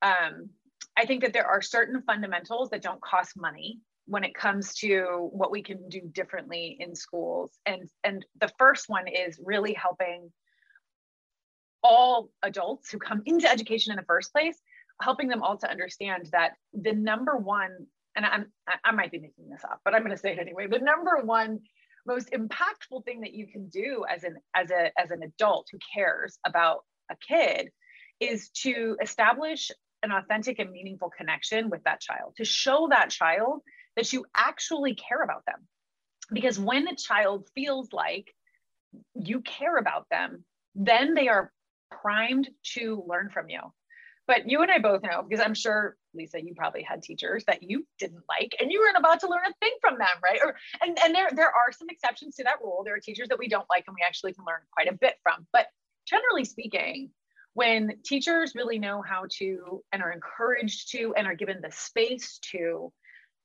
um, 0.00 0.50
I 0.96 1.06
think 1.06 1.22
that 1.22 1.32
there 1.32 1.46
are 1.46 1.62
certain 1.62 2.02
fundamentals 2.02 2.70
that 2.70 2.82
don't 2.82 3.00
cost 3.00 3.32
money 3.36 3.78
when 4.06 4.24
it 4.24 4.34
comes 4.34 4.74
to 4.74 5.28
what 5.32 5.50
we 5.50 5.62
can 5.62 5.88
do 5.88 6.00
differently 6.12 6.76
in 6.80 6.94
schools. 6.94 7.52
And, 7.66 7.88
and 8.04 8.24
the 8.40 8.50
first 8.58 8.88
one 8.88 9.06
is 9.08 9.40
really 9.42 9.72
helping 9.74 10.30
all 11.82 12.30
adults 12.42 12.90
who 12.90 12.98
come 12.98 13.22
into 13.26 13.50
education 13.50 13.92
in 13.92 13.96
the 13.96 14.04
first 14.04 14.32
place, 14.32 14.58
helping 15.00 15.28
them 15.28 15.42
all 15.42 15.56
to 15.58 15.70
understand 15.70 16.28
that 16.32 16.52
the 16.72 16.92
number 16.92 17.36
one, 17.36 17.86
and 18.16 18.26
I'm, 18.26 18.46
I 18.84 18.92
might 18.92 19.10
be 19.10 19.18
making 19.18 19.48
this 19.50 19.64
up, 19.64 19.80
but 19.84 19.94
I'm 19.94 20.02
going 20.02 20.14
to 20.14 20.20
say 20.20 20.32
it 20.32 20.38
anyway. 20.38 20.66
The 20.66 20.78
number 20.78 21.20
one 21.22 21.60
most 22.06 22.30
impactful 22.32 23.04
thing 23.04 23.20
that 23.20 23.32
you 23.32 23.46
can 23.46 23.68
do 23.68 24.04
as 24.08 24.24
an 24.24 24.36
as 24.54 24.70
a 24.70 24.90
as 24.98 25.10
an 25.10 25.22
adult 25.22 25.68
who 25.70 25.78
cares 25.94 26.38
about 26.46 26.80
a 27.10 27.16
kid 27.16 27.70
is 28.20 28.50
to 28.50 28.96
establish 29.00 29.70
an 30.02 30.10
authentic 30.10 30.58
and 30.58 30.70
meaningful 30.70 31.10
connection 31.16 31.70
with 31.70 31.82
that 31.84 32.00
child 32.00 32.34
to 32.36 32.44
show 32.44 32.88
that 32.90 33.10
child 33.10 33.60
that 33.96 34.12
you 34.12 34.24
actually 34.34 34.94
care 34.94 35.22
about 35.22 35.44
them 35.46 35.66
because 36.32 36.58
when 36.58 36.88
a 36.88 36.96
child 36.96 37.48
feels 37.54 37.92
like 37.92 38.34
you 39.14 39.40
care 39.40 39.76
about 39.76 40.06
them 40.10 40.44
then 40.74 41.14
they 41.14 41.28
are 41.28 41.52
primed 41.90 42.48
to 42.62 43.04
learn 43.06 43.28
from 43.28 43.48
you 43.48 43.60
but 44.26 44.48
you 44.48 44.62
and 44.62 44.70
I 44.70 44.78
both 44.78 45.02
know, 45.02 45.22
because 45.28 45.44
I'm 45.44 45.54
sure, 45.54 45.96
Lisa, 46.14 46.42
you 46.42 46.54
probably 46.54 46.82
had 46.82 47.02
teachers 47.02 47.44
that 47.46 47.62
you 47.62 47.86
didn't 47.98 48.22
like 48.28 48.54
and 48.60 48.70
you 48.70 48.80
weren't 48.80 48.96
about 48.96 49.20
to 49.20 49.28
learn 49.28 49.42
a 49.48 49.52
thing 49.60 49.72
from 49.80 49.98
them, 49.98 50.08
right? 50.22 50.40
Or 50.42 50.54
and, 50.80 50.96
and 51.02 51.14
there, 51.14 51.28
there 51.34 51.48
are 51.48 51.72
some 51.72 51.88
exceptions 51.90 52.36
to 52.36 52.44
that 52.44 52.60
rule. 52.62 52.82
There 52.84 52.94
are 52.94 53.00
teachers 53.00 53.28
that 53.28 53.38
we 53.38 53.48
don't 53.48 53.68
like 53.68 53.84
and 53.86 53.96
we 53.98 54.06
actually 54.06 54.32
can 54.32 54.44
learn 54.46 54.60
quite 54.70 54.88
a 54.88 54.96
bit 54.96 55.16
from. 55.22 55.46
But 55.52 55.66
generally 56.06 56.44
speaking, 56.44 57.10
when 57.54 57.98
teachers 58.04 58.54
really 58.54 58.78
know 58.78 59.02
how 59.02 59.26
to 59.38 59.82
and 59.92 60.02
are 60.02 60.12
encouraged 60.12 60.92
to 60.92 61.14
and 61.16 61.26
are 61.26 61.34
given 61.34 61.60
the 61.60 61.72
space 61.72 62.38
to 62.52 62.92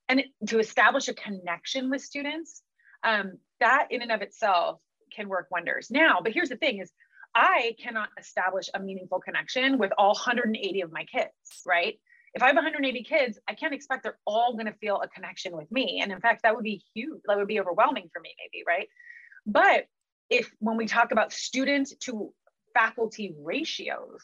and 0.09 0.23
to 0.47 0.59
establish 0.59 1.07
a 1.07 1.13
connection 1.13 1.89
with 1.89 2.01
students, 2.01 2.61
um, 3.03 3.37
that 3.59 3.87
in 3.91 4.01
and 4.01 4.11
of 4.11 4.21
itself 4.21 4.79
can 5.15 5.27
work 5.27 5.47
wonders. 5.51 5.89
Now, 5.89 6.19
but 6.23 6.33
here's 6.33 6.49
the 6.49 6.57
thing 6.57 6.79
is 6.79 6.91
I 7.35 7.75
cannot 7.81 8.09
establish 8.17 8.69
a 8.73 8.79
meaningful 8.79 9.19
connection 9.19 9.77
with 9.77 9.91
all 9.97 10.13
180 10.13 10.81
of 10.81 10.91
my 10.91 11.03
kids, 11.05 11.31
right? 11.65 11.99
If 12.33 12.43
I 12.43 12.47
have 12.47 12.55
180 12.55 13.03
kids, 13.03 13.39
I 13.47 13.53
can't 13.53 13.73
expect 13.73 14.03
they're 14.03 14.19
all 14.25 14.53
going 14.53 14.65
to 14.65 14.73
feel 14.73 15.01
a 15.01 15.07
connection 15.07 15.55
with 15.55 15.71
me. 15.71 15.99
And 16.01 16.11
in 16.11 16.19
fact, 16.19 16.43
that 16.43 16.55
would 16.55 16.63
be 16.63 16.83
huge. 16.93 17.21
That 17.25 17.37
would 17.37 17.47
be 17.47 17.59
overwhelming 17.59 18.09
for 18.13 18.19
me, 18.19 18.35
maybe, 18.37 18.63
right? 18.67 18.87
But 19.45 19.85
if 20.29 20.51
when 20.59 20.77
we 20.77 20.87
talk 20.87 21.11
about 21.11 21.31
student 21.31 21.93
to 22.01 22.33
faculty 22.73 23.33
ratios, 23.39 24.21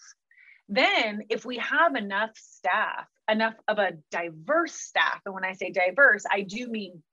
then 0.69 1.23
if 1.29 1.45
we 1.45 1.57
have 1.57 1.95
enough 1.95 2.31
staff, 2.35 3.07
enough 3.29 3.55
of 3.67 3.79
a 3.79 3.93
diverse 4.11 4.73
staff, 4.73 5.21
and 5.25 5.33
when 5.33 5.45
I 5.45 5.53
say 5.53 5.71
diverse, 5.71 6.23
I 6.29 6.41
do 6.41 6.67
mean 6.67 7.03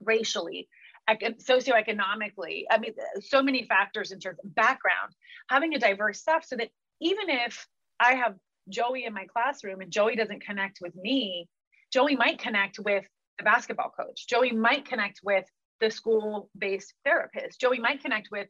racially, 0.00 0.68
socioeconomically, 1.08 2.64
I 2.70 2.78
mean, 2.78 2.92
so 3.20 3.42
many 3.42 3.64
factors 3.64 4.12
in 4.12 4.20
terms 4.20 4.38
of 4.44 4.54
background, 4.54 5.12
having 5.48 5.74
a 5.74 5.78
diverse 5.78 6.20
staff 6.20 6.44
so 6.44 6.56
that 6.56 6.68
even 7.00 7.30
if 7.30 7.66
I 7.98 8.14
have 8.14 8.34
Joey 8.68 9.04
in 9.04 9.14
my 9.14 9.24
classroom 9.24 9.80
and 9.80 9.90
Joey 9.90 10.16
doesn't 10.16 10.44
connect 10.44 10.78
with 10.82 10.94
me, 10.94 11.48
Joey 11.92 12.16
might 12.16 12.38
connect 12.38 12.78
with 12.78 13.06
the 13.38 13.44
basketball 13.44 13.90
coach. 13.90 14.26
Joey 14.28 14.52
might 14.52 14.84
connect 14.84 15.20
with 15.22 15.46
the 15.80 15.90
school 15.90 16.50
based 16.58 16.92
therapist. 17.04 17.60
Joey 17.60 17.78
might 17.78 18.02
connect 18.02 18.28
with 18.30 18.48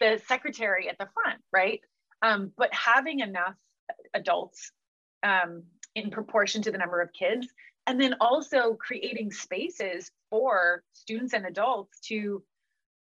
the 0.00 0.20
secretary 0.26 0.88
at 0.88 0.98
the 0.98 1.08
front, 1.14 1.40
right? 1.52 1.80
Um, 2.22 2.52
but 2.56 2.72
having 2.74 3.20
enough 3.20 3.54
adults 4.14 4.72
um, 5.22 5.62
in 5.94 6.10
proportion 6.10 6.62
to 6.62 6.70
the 6.70 6.78
number 6.78 7.00
of 7.00 7.12
kids 7.12 7.46
and 7.86 8.00
then 8.00 8.14
also 8.20 8.74
creating 8.74 9.32
spaces 9.32 10.10
for 10.28 10.82
students 10.92 11.34
and 11.34 11.46
adults 11.46 11.98
to 12.00 12.42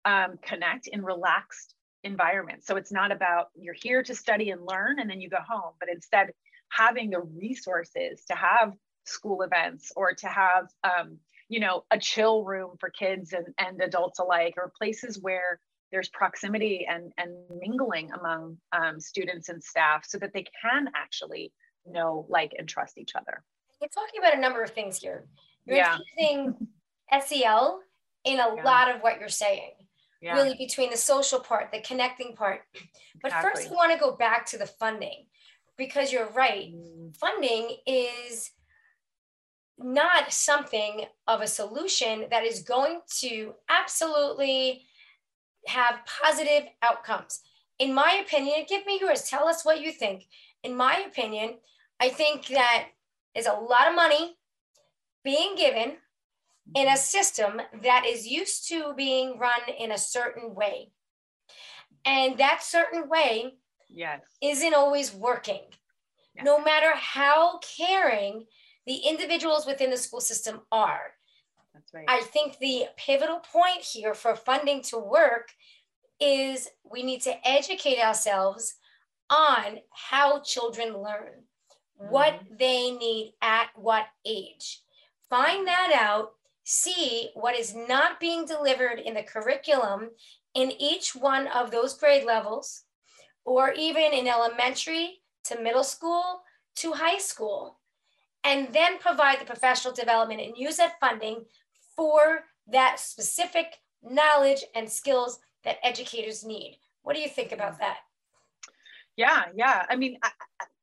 um, 0.04 0.38
connect 0.42 0.86
in 0.86 1.04
relaxed 1.04 1.74
environments. 2.04 2.66
So 2.66 2.76
it's 2.76 2.92
not 2.92 3.12
about 3.12 3.48
you're 3.54 3.74
here 3.74 4.02
to 4.02 4.14
study 4.14 4.50
and 4.50 4.64
learn 4.64 4.98
and 5.00 5.10
then 5.10 5.20
you 5.20 5.28
go 5.28 5.38
home, 5.46 5.72
but 5.80 5.88
instead 5.88 6.30
having 6.70 7.10
the 7.10 7.20
resources 7.20 8.24
to 8.30 8.34
have 8.34 8.72
school 9.04 9.42
events 9.42 9.92
or 9.96 10.12
to 10.12 10.26
have 10.28 10.68
um, 10.84 11.18
you 11.48 11.60
know 11.60 11.84
a 11.90 11.98
chill 11.98 12.44
room 12.44 12.76
for 12.78 12.90
kids 12.90 13.32
and, 13.32 13.46
and 13.58 13.80
adults 13.80 14.18
alike 14.18 14.54
or 14.56 14.72
places 14.76 15.18
where 15.20 15.58
there's 15.90 16.08
proximity 16.10 16.86
and, 16.88 17.12
and 17.16 17.32
mingling 17.60 18.10
among 18.12 18.58
um, 18.72 19.00
students 19.00 19.48
and 19.48 19.62
staff 19.62 20.04
so 20.06 20.18
that 20.18 20.32
they 20.32 20.44
can 20.62 20.88
actually 20.94 21.52
know 21.86 22.26
like 22.28 22.52
and 22.58 22.68
trust 22.68 22.98
each 22.98 23.14
other 23.14 23.42
you're 23.80 23.88
talking 23.88 24.20
about 24.20 24.36
a 24.36 24.40
number 24.40 24.62
of 24.62 24.70
things 24.70 24.98
here. 24.98 25.26
You're 25.64 25.76
yeah. 25.76 25.98
using 26.16 26.54
SEL 27.24 27.80
in 28.24 28.34
a 28.40 28.56
yeah. 28.56 28.62
lot 28.64 28.94
of 28.94 29.02
what 29.02 29.20
you're 29.20 29.28
saying. 29.28 29.72
Yeah. 30.20 30.34
Really 30.34 30.56
between 30.56 30.90
the 30.90 30.96
social 30.96 31.38
part, 31.38 31.70
the 31.72 31.80
connecting 31.80 32.34
part. 32.34 32.62
But 33.22 33.28
exactly. 33.28 33.50
first, 33.62 33.70
we 33.70 33.76
want 33.76 33.92
to 33.92 33.98
go 33.98 34.16
back 34.16 34.46
to 34.46 34.58
the 34.58 34.66
funding 34.66 35.26
because 35.76 36.12
you're 36.12 36.30
right. 36.30 36.74
Mm. 36.74 37.16
Funding 37.16 37.76
is 37.86 38.50
not 39.78 40.32
something 40.32 41.04
of 41.28 41.40
a 41.40 41.46
solution 41.46 42.26
that 42.32 42.42
is 42.42 42.62
going 42.62 43.00
to 43.20 43.54
absolutely 43.68 44.86
have 45.66 46.00
positive 46.22 46.68
outcomes. 46.82 47.40
In 47.78 47.94
my 47.94 48.22
opinion, 48.24 48.66
give 48.68 48.86
me 48.86 48.98
yours. 49.00 49.22
Tell 49.22 49.46
us 49.46 49.64
what 49.64 49.80
you 49.80 49.92
think. 49.92 50.26
In 50.62 50.76
my 50.76 51.04
opinion, 51.06 51.58
I 52.00 52.08
think 52.08 52.46
that 52.48 52.88
is 53.34 53.46
a 53.46 53.52
lot 53.52 53.88
of 53.88 53.94
money 53.94 54.36
being 55.24 55.54
given 55.56 55.96
in 56.74 56.88
a 56.88 56.96
system 56.96 57.60
that 57.82 58.04
is 58.06 58.26
used 58.26 58.68
to 58.68 58.92
being 58.96 59.38
run 59.38 59.60
in 59.78 59.92
a 59.92 59.98
certain 59.98 60.54
way. 60.54 60.90
And 62.04 62.38
that 62.38 62.62
certain 62.62 63.08
way 63.08 63.54
yes. 63.88 64.22
isn't 64.42 64.74
always 64.74 65.14
working. 65.14 65.62
Yes. 66.34 66.44
No 66.44 66.60
matter 66.60 66.92
how 66.94 67.58
caring 67.58 68.44
the 68.86 68.96
individuals 68.96 69.66
within 69.66 69.90
the 69.90 69.96
school 69.96 70.20
system 70.20 70.60
are. 70.72 71.12
That's 71.78 71.94
right. 71.94 72.04
I 72.08 72.22
think 72.22 72.58
the 72.58 72.86
pivotal 72.96 73.38
point 73.38 73.82
here 73.82 74.14
for 74.14 74.34
funding 74.34 74.82
to 74.82 74.98
work 74.98 75.52
is 76.20 76.68
we 76.84 77.04
need 77.04 77.22
to 77.22 77.48
educate 77.48 78.00
ourselves 78.00 78.74
on 79.30 79.78
how 79.90 80.40
children 80.40 81.00
learn 81.00 81.44
what 81.96 82.34
mm-hmm. 82.34 82.56
they 82.58 82.90
need 82.90 83.34
at 83.42 83.68
what 83.76 84.06
age. 84.26 84.82
Find 85.30 85.66
that 85.66 85.92
out, 85.94 86.32
see 86.64 87.30
what 87.34 87.56
is 87.56 87.74
not 87.74 88.20
being 88.20 88.46
delivered 88.46 88.98
in 88.98 89.14
the 89.14 89.22
curriculum 89.22 90.10
in 90.54 90.72
each 90.72 91.14
one 91.14 91.46
of 91.48 91.70
those 91.70 91.94
grade 91.94 92.24
levels, 92.24 92.84
or 93.44 93.72
even 93.72 94.12
in 94.12 94.26
elementary 94.26 95.20
to 95.44 95.60
middle 95.60 95.84
school 95.84 96.42
to 96.76 96.92
high 96.92 97.18
school, 97.18 97.78
and 98.44 98.72
then 98.72 98.98
provide 98.98 99.40
the 99.40 99.44
professional 99.44 99.92
development 99.92 100.40
and 100.40 100.56
use 100.56 100.76
that 100.76 100.98
funding 101.00 101.44
for 101.98 102.44
that 102.68 103.00
specific 103.00 103.80
knowledge 104.04 104.64
and 104.76 104.88
skills 104.88 105.40
that 105.64 105.78
educators 105.82 106.44
need. 106.44 106.78
What 107.02 107.16
do 107.16 107.20
you 107.20 107.28
think 107.28 107.50
about 107.50 107.72
mm-hmm. 107.72 107.82
that? 107.82 107.96
Yeah, 109.16 109.46
yeah. 109.56 109.84
I 109.90 109.96
mean, 109.96 110.18
I, 110.22 110.30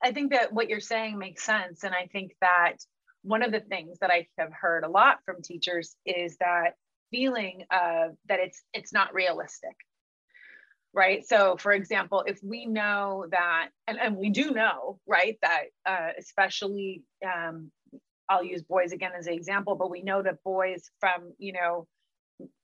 I 0.03 0.11
think 0.11 0.33
that 0.33 0.51
what 0.51 0.69
you're 0.69 0.81
saying 0.81 1.17
makes 1.17 1.43
sense. 1.43 1.85
And 1.85 1.95
I 1.95 2.07
think 2.11 2.35
that 2.41 2.73
one 3.21 3.43
of 3.43 3.53
the 3.53 3.61
things 3.61 3.97
that 4.01 4.11
I 4.11 4.27
have 4.37 4.51
heard 4.51 4.83
a 4.83 4.89
lot 4.89 5.19
from 5.23 5.41
teachers 5.41 5.95
is 6.05 6.35
that 6.41 6.73
feeling 7.11 7.63
uh, 7.71 8.09
that 8.27 8.41
it's 8.41 8.61
it's 8.73 8.91
not 8.91 9.13
realistic 9.13 9.75
right 10.95 11.27
so 11.27 11.55
for 11.57 11.71
example 11.71 12.23
if 12.25 12.39
we 12.41 12.65
know 12.65 13.25
that 13.29 13.69
and, 13.85 13.99
and 13.99 14.15
we 14.15 14.29
do 14.29 14.51
know 14.51 14.99
right 15.05 15.37
that 15.41 15.65
uh, 15.85 16.09
especially 16.17 17.03
um, 17.23 17.69
i'll 18.29 18.43
use 18.43 18.61
boys 18.63 18.91
again 18.91 19.11
as 19.17 19.27
an 19.27 19.33
example 19.33 19.75
but 19.75 19.89
we 19.89 20.01
know 20.01 20.21
that 20.21 20.43
boys 20.43 20.89
from 20.99 21.33
you 21.37 21.53
know 21.53 21.87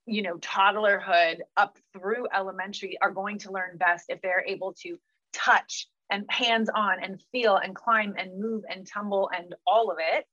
you 0.06 0.22
know 0.22 0.36
toddlerhood 0.38 1.38
up 1.56 1.78
through 1.92 2.26
elementary 2.34 2.98
are 3.00 3.10
going 3.10 3.38
to 3.38 3.50
learn 3.52 3.76
best 3.76 4.06
if 4.08 4.20
they're 4.20 4.44
able 4.46 4.74
to 4.74 4.98
touch 5.32 5.88
and 6.12 6.26
hands 6.28 6.68
on 6.74 7.02
and 7.02 7.20
feel 7.32 7.56
and 7.56 7.74
climb 7.74 8.14
and 8.18 8.38
move 8.38 8.62
and 8.68 8.86
tumble 8.86 9.30
and 9.34 9.54
all 9.66 9.90
of 9.90 9.96
it. 9.98 10.26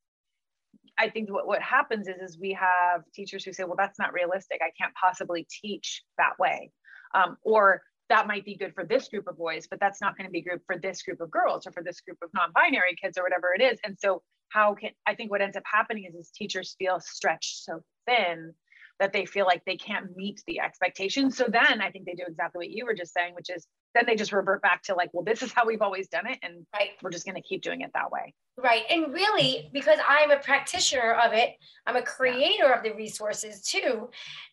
I 0.97 1.09
think 1.09 1.31
what, 1.31 1.47
what 1.47 1.61
happens 1.61 2.09
is 2.09 2.17
is 2.21 2.37
we 2.37 2.51
have 2.59 3.03
teachers 3.13 3.45
who 3.45 3.53
say 3.53 3.63
well 3.63 3.77
that's 3.77 3.97
not 3.97 4.13
realistic. 4.13 4.59
I 4.61 4.71
can't 4.79 4.93
possibly 4.93 5.47
teach 5.49 6.03
that 6.17 6.37
way. 6.37 6.71
Um, 7.15 7.37
or 7.43 7.81
that 8.09 8.27
might 8.27 8.45
be 8.45 8.55
good 8.55 8.73
for 8.73 8.85
this 8.85 9.07
group 9.07 9.27
of 9.27 9.37
boys 9.37 9.67
but 9.69 9.79
that's 9.79 10.01
not 10.01 10.17
going 10.17 10.27
to 10.27 10.31
be 10.31 10.41
good 10.41 10.59
for 10.65 10.77
this 10.77 11.01
group 11.01 11.21
of 11.21 11.29
girls 11.31 11.65
or 11.65 11.71
for 11.71 11.83
this 11.83 12.01
group 12.01 12.17
of 12.23 12.29
non-binary 12.33 12.95
kids 13.01 13.17
or 13.17 13.23
whatever 13.23 13.53
it 13.53 13.61
is 13.61 13.79
and 13.83 13.97
so 13.99 14.21
how 14.49 14.73
can 14.73 14.91
i 15.05 15.15
think 15.15 15.31
what 15.31 15.41
ends 15.41 15.57
up 15.57 15.63
happening 15.65 16.05
is 16.05 16.15
is 16.15 16.31
teachers 16.31 16.75
feel 16.77 16.99
stretched 16.99 17.63
so 17.63 17.81
thin 18.07 18.53
that 18.99 19.13
they 19.13 19.25
feel 19.25 19.45
like 19.45 19.63
they 19.65 19.77
can't 19.77 20.15
meet 20.15 20.41
the 20.47 20.59
expectations 20.59 21.37
so 21.37 21.45
then 21.47 21.81
i 21.81 21.89
think 21.89 22.05
they 22.05 22.13
do 22.13 22.23
exactly 22.27 22.67
what 22.67 22.69
you 22.69 22.85
were 22.85 22.93
just 22.95 23.13
saying 23.13 23.33
which 23.35 23.49
is 23.49 23.67
then 23.95 24.03
they 24.05 24.15
just 24.15 24.31
revert 24.31 24.61
back 24.61 24.83
to 24.83 24.95
like, 24.95 25.09
well, 25.13 25.23
this 25.23 25.41
is 25.41 25.51
how 25.51 25.65
we've 25.65 25.81
always 25.81 26.07
done 26.07 26.27
it. 26.27 26.37
And 26.43 26.65
right. 26.73 26.91
we're 27.01 27.09
just 27.09 27.25
going 27.25 27.35
to 27.35 27.41
keep 27.41 27.61
doing 27.61 27.81
it 27.81 27.91
that 27.93 28.11
way. 28.11 28.33
Right. 28.57 28.83
And 28.89 29.11
really, 29.13 29.69
because 29.73 29.99
I'm 30.07 30.31
a 30.31 30.37
practitioner 30.37 31.13
of 31.13 31.33
it, 31.33 31.55
I'm 31.87 31.95
a 31.95 32.01
creator 32.01 32.67
yeah. 32.67 32.77
of 32.77 32.83
the 32.83 32.93
resources 32.93 33.61
too. 33.63 34.09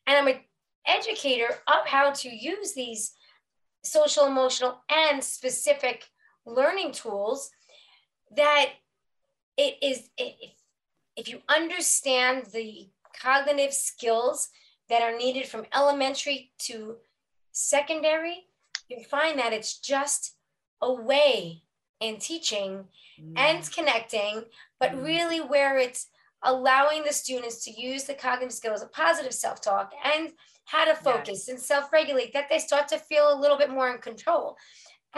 And 0.07 0.17
I'm 0.17 0.29
an 0.29 0.41
educator 0.87 1.49
of 1.67 1.87
how 1.87 2.13
to 2.13 2.29
use 2.35 2.73
these 2.73 3.13
social, 3.87 4.27
emotional, 4.27 4.81
and 4.89 5.23
specific 5.23 6.05
learning 6.45 6.93
tools 6.93 7.51
that 8.37 8.71
it 9.57 9.77
is, 9.83 10.11
if, 10.19 10.53
if 11.17 11.29
you 11.29 11.41
understand 11.49 12.47
the 12.53 12.89
cognitive 13.21 13.73
skills 13.73 14.51
that 14.89 15.03
are 15.03 15.17
needed 15.17 15.47
from 15.47 15.67
elementary 15.75 16.53
to 16.59 16.97
secondary, 17.53 18.47
you'll 18.89 19.05
find 19.05 19.39
that 19.39 19.53
it's 19.53 19.79
just 19.79 20.37
a 20.83 20.93
way 20.93 21.63
in 22.01 22.19
teaching 22.19 22.85
mm. 23.21 23.33
and 23.37 23.71
connecting, 23.73 24.45
but 24.79 24.93
mm. 24.93 25.05
really 25.05 25.41
where 25.41 25.79
it's 25.79 26.09
allowing 26.43 27.03
the 27.03 27.13
students 27.13 27.65
to 27.65 27.71
use 27.71 28.05
the 28.05 28.15
cognitive 28.15 28.53
skills 28.53 28.83
of 28.83 28.93
positive 28.93 29.33
self 29.33 29.61
talk 29.61 29.93
and 30.05 30.33
how 30.67 30.85
to 30.85 30.95
focus 30.95 31.49
and 31.49 31.59
self 31.59 31.93
regulate, 31.93 32.33
that 32.33 32.49
they 32.51 32.59
start 32.59 32.89
to 32.89 32.99
feel 32.99 33.33
a 33.33 33.41
little 33.41 33.57
bit 33.57 33.71
more 33.71 33.91
in 33.91 33.99
control. 33.99 34.57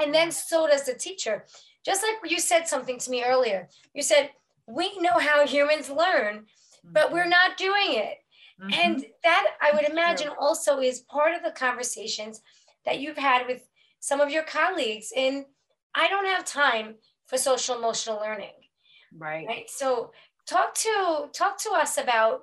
And 0.01 0.15
then 0.15 0.31
so 0.31 0.67
does 0.69 0.85
the 0.85 0.95
teacher. 0.95 1.45
Just 1.85 2.03
like 2.03 2.31
you 2.31 2.39
said 2.39 2.69
something 2.69 2.99
to 2.99 3.11
me 3.11 3.25
earlier, 3.25 3.69
you 3.95 4.03
said, 4.03 4.31
We 4.67 4.99
know 4.99 5.19
how 5.19 5.47
humans 5.47 5.91
learn, 5.91 6.47
but 6.85 7.13
we're 7.13 7.23
mm-hmm. 7.23 7.31
not 7.31 7.57
doing 7.57 7.95
it. 7.95 8.19
Mm-hmm. 8.61 8.71
And 8.75 9.07
that 9.23 9.47
I 9.61 9.73
would 9.73 9.89
imagine 9.89 10.29
also 10.39 10.81
is 10.81 11.01
part 11.01 11.35
of 11.35 11.43
the 11.43 11.53
conversations 11.53 12.43
that 12.85 13.01
you've 13.01 13.19
had 13.19 13.47
with 13.47 13.69
some 14.01 14.21
of 14.21 14.31
your 14.31 14.43
colleagues 14.43 15.13
in 15.15 15.47
I 15.95 16.09
don't 16.09 16.27
have 16.27 16.45
time 16.45 16.97
for 17.27 17.39
social 17.39 17.77
emotional 17.77 18.21
learning. 18.21 18.53
Right. 19.17 19.47
Right. 19.47 19.71
So 19.71 20.13
talk 20.47 20.75
to 20.75 21.29
talk 21.33 21.59
to 21.63 21.71
us 21.71 21.99
about 21.99 22.43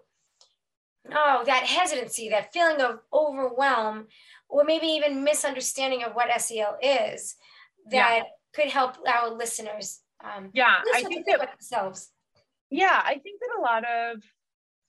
oh 1.14 1.44
that 1.46 1.64
hesitancy, 1.64 2.30
that 2.30 2.54
feeling 2.54 2.82
of 2.82 3.00
overwhelm, 3.14 4.08
or 4.50 4.64
maybe 4.64 4.88
even 4.88 5.24
misunderstanding 5.24 6.04
of 6.04 6.14
what 6.14 6.42
SEL 6.42 6.78
is 6.82 7.36
that 7.92 8.18
yeah. 8.18 8.24
could 8.54 8.72
help 8.72 8.98
our 9.08 9.30
listeners. 9.30 10.02
Um, 10.24 10.50
yeah, 10.54 10.76
I 10.94 11.04
think 11.04 11.26
that 11.28 11.40
themselves. 11.52 12.12
Yeah, 12.70 13.02
I 13.04 13.20
think 13.20 13.40
that 13.40 13.60
a 13.60 13.62
lot 13.62 13.84
of 13.84 14.22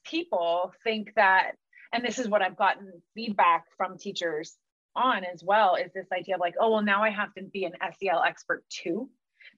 people 0.05 0.73
think 0.83 1.13
that, 1.17 1.53
and 1.93 2.05
this 2.05 2.19
is 2.19 2.29
what 2.29 2.43
I've 2.43 2.57
gotten 2.57 2.91
feedback 3.15 3.65
from 3.77 3.99
teachers 3.99 4.57
on 4.95 5.25
as 5.25 5.43
well, 5.45 5.75
is 5.75 5.93
this 5.95 6.07
idea 6.13 6.37
of 6.37 6.41
like, 6.41 6.55
oh, 6.59 6.71
well, 6.71 6.83
now 6.83 7.03
I 7.03 7.11
have 7.11 7.35
to 7.35 7.43
be 7.43 7.65
an 7.65 7.73
SEL 7.99 8.23
expert 8.23 8.65
too, 8.71 9.11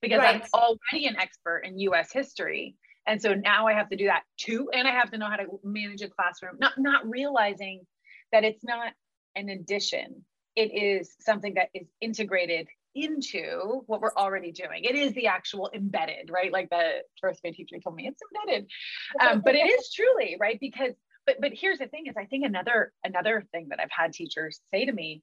because 0.02 0.18
right. 0.18 0.42
I'm 0.42 0.48
already 0.52 1.06
an 1.06 1.16
expert 1.16 1.60
in 1.60 1.78
US 1.78 2.12
history. 2.12 2.76
And 3.08 3.20
so 3.20 3.32
now 3.34 3.66
I 3.66 3.72
have 3.72 3.88
to 3.88 3.96
do 3.96 4.06
that 4.06 4.22
too. 4.36 4.70
And 4.72 4.86
I 4.86 4.92
have 4.92 5.10
to 5.12 5.18
know 5.18 5.26
how 5.26 5.36
to 5.36 5.46
manage 5.64 6.02
a 6.02 6.08
classroom, 6.08 6.58
not, 6.60 6.72
not 6.76 7.08
realizing 7.08 7.80
that 8.32 8.44
it's 8.44 8.62
not 8.62 8.92
an 9.34 9.48
addition. 9.48 10.24
It 10.54 10.74
is 10.74 11.14
something 11.20 11.54
that 11.54 11.70
is 11.72 11.88
integrated 12.00 12.68
into 12.94 13.82
what 13.86 14.00
we're 14.00 14.14
already 14.14 14.52
doing. 14.52 14.84
It 14.84 14.94
is 14.94 15.12
the 15.14 15.28
actual 15.28 15.70
embedded, 15.72 16.30
right? 16.30 16.52
Like 16.52 16.68
the 16.68 16.98
first 17.20 17.40
grade 17.40 17.54
teacher 17.54 17.76
told 17.82 17.96
me, 17.96 18.08
it's 18.08 18.20
embedded. 18.46 18.70
Um, 19.20 19.40
but 19.40 19.54
it 19.54 19.66
is 19.66 19.90
truly, 19.92 20.36
right? 20.38 20.58
Because 20.60 20.92
but 21.26 21.40
but 21.40 21.52
here's 21.54 21.78
the 21.78 21.86
thing 21.86 22.06
is 22.06 22.16
I 22.16 22.24
think 22.24 22.44
another 22.44 22.92
another 23.04 23.44
thing 23.52 23.68
that 23.68 23.80
I've 23.80 23.90
had 23.90 24.12
teachers 24.12 24.60
say 24.72 24.86
to 24.86 24.92
me 24.92 25.22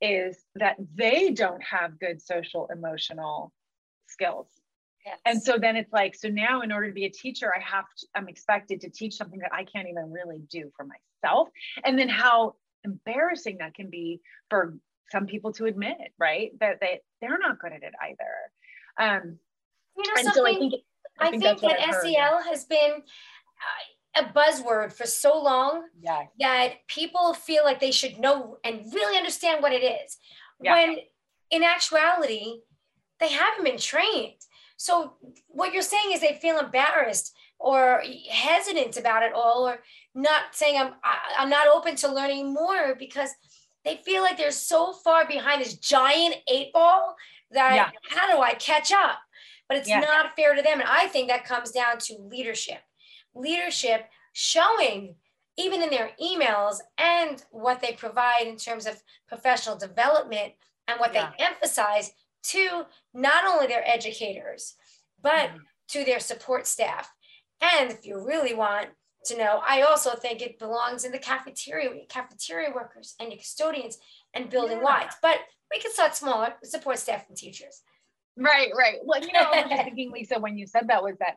is 0.00 0.36
that 0.56 0.76
they 0.94 1.30
don't 1.30 1.62
have 1.62 1.98
good 1.98 2.20
social 2.20 2.68
emotional 2.72 3.52
skills. 4.08 4.48
Yes. 5.04 5.18
And 5.26 5.42
so 5.42 5.58
then 5.58 5.76
it's 5.76 5.92
like, 5.92 6.14
so 6.14 6.28
now 6.28 6.62
in 6.62 6.72
order 6.72 6.88
to 6.88 6.94
be 6.94 7.04
a 7.04 7.10
teacher, 7.10 7.52
I 7.54 7.60
have 7.60 7.84
to, 7.98 8.06
I'm 8.14 8.28
expected 8.28 8.80
to 8.82 8.90
teach 8.90 9.14
something 9.16 9.40
that 9.40 9.52
I 9.52 9.64
can't 9.64 9.88
even 9.88 10.10
really 10.10 10.42
do 10.50 10.70
for 10.76 10.86
myself. 10.86 11.48
And 11.84 11.98
then 11.98 12.08
how 12.08 12.54
embarrassing 12.84 13.58
that 13.58 13.74
can 13.74 13.90
be 13.90 14.20
for 14.48 14.78
some 15.10 15.26
people 15.26 15.52
to 15.52 15.66
admit, 15.66 15.96
right? 16.18 16.58
That 16.60 16.80
they 16.80 17.00
they're 17.20 17.38
not 17.38 17.58
good 17.58 17.72
at 17.72 17.82
it 17.82 17.92
either. 18.02 19.12
Um, 19.12 19.38
you 19.96 20.04
know, 20.06 20.22
something, 20.22 20.32
so 20.32 20.46
I 20.46 20.54
think 20.54 20.74
I 21.20 21.30
think, 21.30 21.44
I 21.44 21.54
think 21.54 21.60
that 21.60 22.02
SEL 22.02 22.42
has 22.42 22.64
been 22.64 23.02
uh, 24.16 24.22
a 24.22 24.24
buzzword 24.24 24.92
for 24.92 25.06
so 25.06 25.40
long 25.40 25.84
yeah. 26.00 26.24
that 26.40 26.86
people 26.88 27.34
feel 27.34 27.64
like 27.64 27.80
they 27.80 27.90
should 27.90 28.18
know 28.18 28.58
and 28.64 28.92
really 28.92 29.16
understand 29.16 29.62
what 29.62 29.72
it 29.72 29.84
is. 29.84 30.18
When 30.58 30.98
in 31.50 31.62
actuality, 31.62 32.60
they 33.20 33.28
haven't 33.28 33.64
been 33.64 33.78
trained. 33.78 34.40
So 34.76 35.14
what 35.48 35.72
you're 35.72 35.82
saying 35.82 36.12
is 36.12 36.20
they 36.20 36.38
feel 36.40 36.58
embarrassed 36.58 37.34
or 37.58 38.02
hesitant 38.30 38.96
about 38.96 39.22
it 39.22 39.32
all, 39.32 39.68
or 39.68 39.78
not 40.14 40.42
saying 40.52 40.78
I'm 40.78 40.92
I'm 41.38 41.48
not 41.48 41.68
open 41.68 41.96
to 41.96 42.12
learning 42.12 42.52
more 42.52 42.94
because 42.94 43.30
they 43.84 44.00
feel 44.04 44.22
like 44.22 44.36
they're 44.36 44.50
so 44.50 44.92
far 44.92 45.26
behind 45.26 45.60
this 45.60 45.74
giant 45.74 46.36
eight 46.48 46.72
ball 46.72 47.16
that 47.52 47.74
yeah. 47.74 47.90
how 48.10 48.34
do 48.34 48.42
I 48.42 48.54
catch 48.54 48.92
up? 48.92 49.18
But 49.68 49.78
it's 49.78 49.88
yeah. 49.88 50.00
not 50.00 50.36
fair 50.36 50.54
to 50.54 50.62
them. 50.62 50.80
And 50.80 50.88
I 50.88 51.06
think 51.06 51.28
that 51.28 51.44
comes 51.44 51.70
down 51.70 51.98
to 51.98 52.18
leadership. 52.18 52.80
Leadership 53.34 54.06
showing 54.32 55.14
even 55.56 55.82
in 55.82 55.90
their 55.90 56.10
emails 56.22 56.76
and 56.98 57.42
what 57.50 57.80
they 57.80 57.92
provide 57.92 58.46
in 58.46 58.56
terms 58.56 58.86
of 58.86 59.02
professional 59.28 59.76
development 59.76 60.52
and 60.88 60.98
what 60.98 61.14
yeah. 61.14 61.30
they 61.38 61.44
emphasize 61.44 62.12
to 62.50 62.84
not 63.12 63.46
only 63.46 63.66
their 63.66 63.86
educators, 63.88 64.74
but 65.22 65.48
mm-hmm. 65.48 65.58
to 65.88 66.04
their 66.04 66.20
support 66.20 66.66
staff. 66.66 67.12
And 67.60 67.90
if 67.90 68.04
you 68.04 68.22
really 68.22 68.54
want, 68.54 68.88
to 69.26 69.36
know. 69.36 69.60
I 69.66 69.82
also 69.82 70.14
think 70.14 70.42
it 70.42 70.58
belongs 70.58 71.04
in 71.04 71.12
the 71.12 71.18
cafeteria, 71.18 71.90
cafeteria 72.08 72.70
workers 72.74 73.14
and 73.18 73.32
custodians 73.32 73.98
and 74.34 74.50
building 74.50 74.78
yeah. 74.78 74.84
wide. 74.84 75.08
But 75.22 75.38
we 75.72 75.80
can 75.80 75.92
start 75.92 76.14
smaller, 76.14 76.54
support 76.62 76.98
staff 76.98 77.24
and 77.28 77.36
teachers. 77.36 77.82
Right, 78.36 78.70
right. 78.76 78.96
Well, 79.02 79.20
you 79.20 79.32
know, 79.32 79.40
I 79.40 79.62
was 79.62 79.70
just 79.70 79.82
thinking, 79.84 80.12
Lisa, 80.12 80.38
when 80.38 80.58
you 80.58 80.66
said 80.66 80.88
that 80.88 81.02
was 81.02 81.16
that 81.20 81.36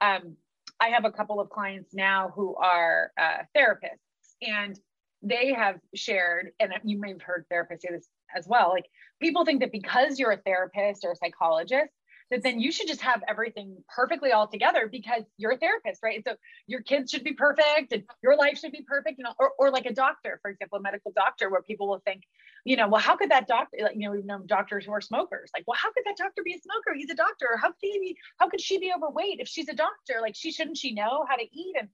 um, 0.00 0.36
I 0.80 0.88
have 0.88 1.04
a 1.04 1.12
couple 1.12 1.40
of 1.40 1.50
clients 1.50 1.94
now 1.94 2.32
who 2.34 2.54
are 2.56 3.12
uh, 3.20 3.38
therapists 3.56 4.36
and 4.42 4.78
they 5.22 5.52
have 5.52 5.76
shared, 5.94 6.52
and 6.60 6.72
you 6.84 6.98
may 6.98 7.10
have 7.10 7.22
heard 7.22 7.44
therapists 7.52 7.82
say 7.82 7.88
this 7.90 8.08
as 8.36 8.46
well, 8.48 8.70
like 8.70 8.86
people 9.20 9.44
think 9.44 9.60
that 9.60 9.72
because 9.72 10.18
you're 10.18 10.32
a 10.32 10.36
therapist 10.36 11.04
or 11.04 11.12
a 11.12 11.16
psychologist, 11.16 11.92
that 12.30 12.42
then 12.42 12.60
you 12.60 12.70
should 12.70 12.88
just 12.88 13.00
have 13.00 13.22
everything 13.26 13.76
perfectly 13.94 14.32
all 14.32 14.46
together 14.46 14.86
because 14.90 15.22
you're 15.38 15.52
a 15.52 15.56
therapist, 15.56 16.02
right? 16.02 16.22
So 16.26 16.34
your 16.66 16.82
kids 16.82 17.10
should 17.10 17.24
be 17.24 17.32
perfect 17.32 17.92
and 17.92 18.04
your 18.22 18.36
life 18.36 18.58
should 18.58 18.72
be 18.72 18.84
perfect, 18.86 19.18
you 19.18 19.24
know, 19.24 19.32
or, 19.38 19.52
or 19.58 19.70
like 19.70 19.86
a 19.86 19.94
doctor, 19.94 20.38
for 20.42 20.50
example, 20.50 20.78
a 20.78 20.82
medical 20.82 21.10
doctor, 21.12 21.50
where 21.50 21.62
people 21.62 21.88
will 21.88 22.02
think, 22.04 22.24
you 22.64 22.76
know, 22.76 22.86
well, 22.88 23.00
how 23.00 23.16
could 23.16 23.30
that 23.30 23.48
doctor, 23.48 23.78
like, 23.80 23.94
you 23.94 24.00
know, 24.00 24.10
we've 24.10 24.26
known 24.26 24.46
doctors 24.46 24.84
who 24.84 24.92
are 24.92 25.00
smokers, 25.00 25.50
like, 25.54 25.64
well, 25.66 25.78
how 25.80 25.90
could 25.90 26.04
that 26.04 26.18
doctor 26.18 26.42
be 26.44 26.52
a 26.52 26.58
smoker? 26.58 26.94
He's 26.94 27.10
a 27.10 27.14
doctor. 27.14 27.58
How 27.60 27.68
could 27.68 27.76
he 27.80 27.98
be, 27.98 28.16
how 28.38 28.50
could 28.50 28.60
she 28.60 28.78
be 28.78 28.92
overweight 28.94 29.40
if 29.40 29.48
she's 29.48 29.68
a 29.68 29.74
doctor? 29.74 30.20
Like, 30.20 30.36
she 30.36 30.52
shouldn't 30.52 30.76
she 30.76 30.92
know 30.92 31.24
how 31.26 31.36
to 31.36 31.44
eat? 31.44 31.76
And 31.80 31.88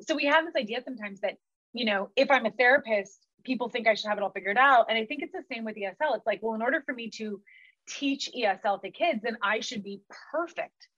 so 0.00 0.16
we 0.16 0.24
have 0.24 0.46
this 0.46 0.56
idea 0.56 0.80
sometimes 0.82 1.20
that, 1.20 1.36
you 1.74 1.84
know, 1.84 2.08
if 2.16 2.30
I'm 2.30 2.46
a 2.46 2.50
therapist, 2.50 3.18
people 3.44 3.68
think 3.68 3.86
I 3.86 3.94
should 3.94 4.08
have 4.08 4.18
it 4.18 4.24
all 4.24 4.30
figured 4.30 4.58
out. 4.58 4.86
And 4.88 4.98
I 4.98 5.04
think 5.04 5.22
it's 5.22 5.32
the 5.32 5.44
same 5.52 5.64
with 5.64 5.76
ESL. 5.76 6.16
It's 6.16 6.26
like, 6.26 6.40
well, 6.42 6.54
in 6.54 6.62
order 6.62 6.82
for 6.84 6.94
me 6.94 7.10
to 7.16 7.40
teach 7.86 8.30
ESL 8.36 8.80
to 8.82 8.90
kids, 8.90 9.20
then 9.22 9.36
I 9.42 9.60
should 9.60 9.82
be 9.82 10.00
perfect. 10.32 10.88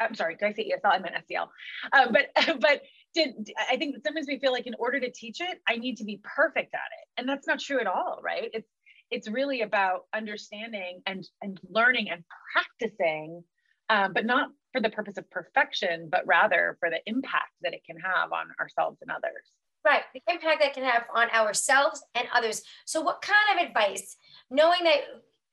I'm 0.00 0.14
sorry, 0.14 0.36
did 0.36 0.46
I 0.46 0.52
say 0.52 0.70
ESL? 0.70 0.92
I 0.92 0.98
meant 0.98 1.14
SEL. 1.28 1.50
Um, 1.92 2.12
but 2.12 2.60
but 2.60 2.82
did, 3.14 3.50
I 3.70 3.76
think 3.76 3.96
sometimes 4.04 4.26
we 4.28 4.38
feel 4.38 4.52
like 4.52 4.66
in 4.66 4.74
order 4.78 5.00
to 5.00 5.10
teach 5.10 5.40
it, 5.40 5.60
I 5.68 5.76
need 5.76 5.96
to 5.98 6.04
be 6.04 6.20
perfect 6.22 6.74
at 6.74 6.80
it, 6.80 7.20
and 7.20 7.28
that's 7.28 7.46
not 7.46 7.60
true 7.60 7.80
at 7.80 7.86
all, 7.86 8.20
right? 8.22 8.50
It's 8.52 8.68
it's 9.10 9.30
really 9.30 9.62
about 9.62 10.02
understanding 10.12 11.00
and 11.06 11.24
and 11.42 11.60
learning 11.68 12.10
and 12.10 12.24
practicing, 12.52 13.44
um, 13.88 14.12
but 14.12 14.26
not 14.26 14.48
for 14.72 14.80
the 14.80 14.90
purpose 14.90 15.16
of 15.16 15.30
perfection, 15.30 16.08
but 16.10 16.26
rather 16.26 16.76
for 16.80 16.90
the 16.90 16.98
impact 17.06 17.52
that 17.62 17.74
it 17.74 17.82
can 17.86 17.96
have 17.98 18.32
on 18.32 18.46
ourselves 18.60 18.98
and 19.00 19.10
others. 19.10 19.48
Right, 19.84 20.02
the 20.14 20.22
impact 20.28 20.62
that 20.62 20.72
can 20.72 20.84
have 20.84 21.04
on 21.14 21.28
ourselves 21.30 22.02
and 22.14 22.26
others. 22.32 22.62
So, 22.86 23.02
what 23.02 23.20
kind 23.20 23.58
of 23.58 23.66
advice, 23.66 24.16
knowing 24.50 24.84
that 24.84 25.00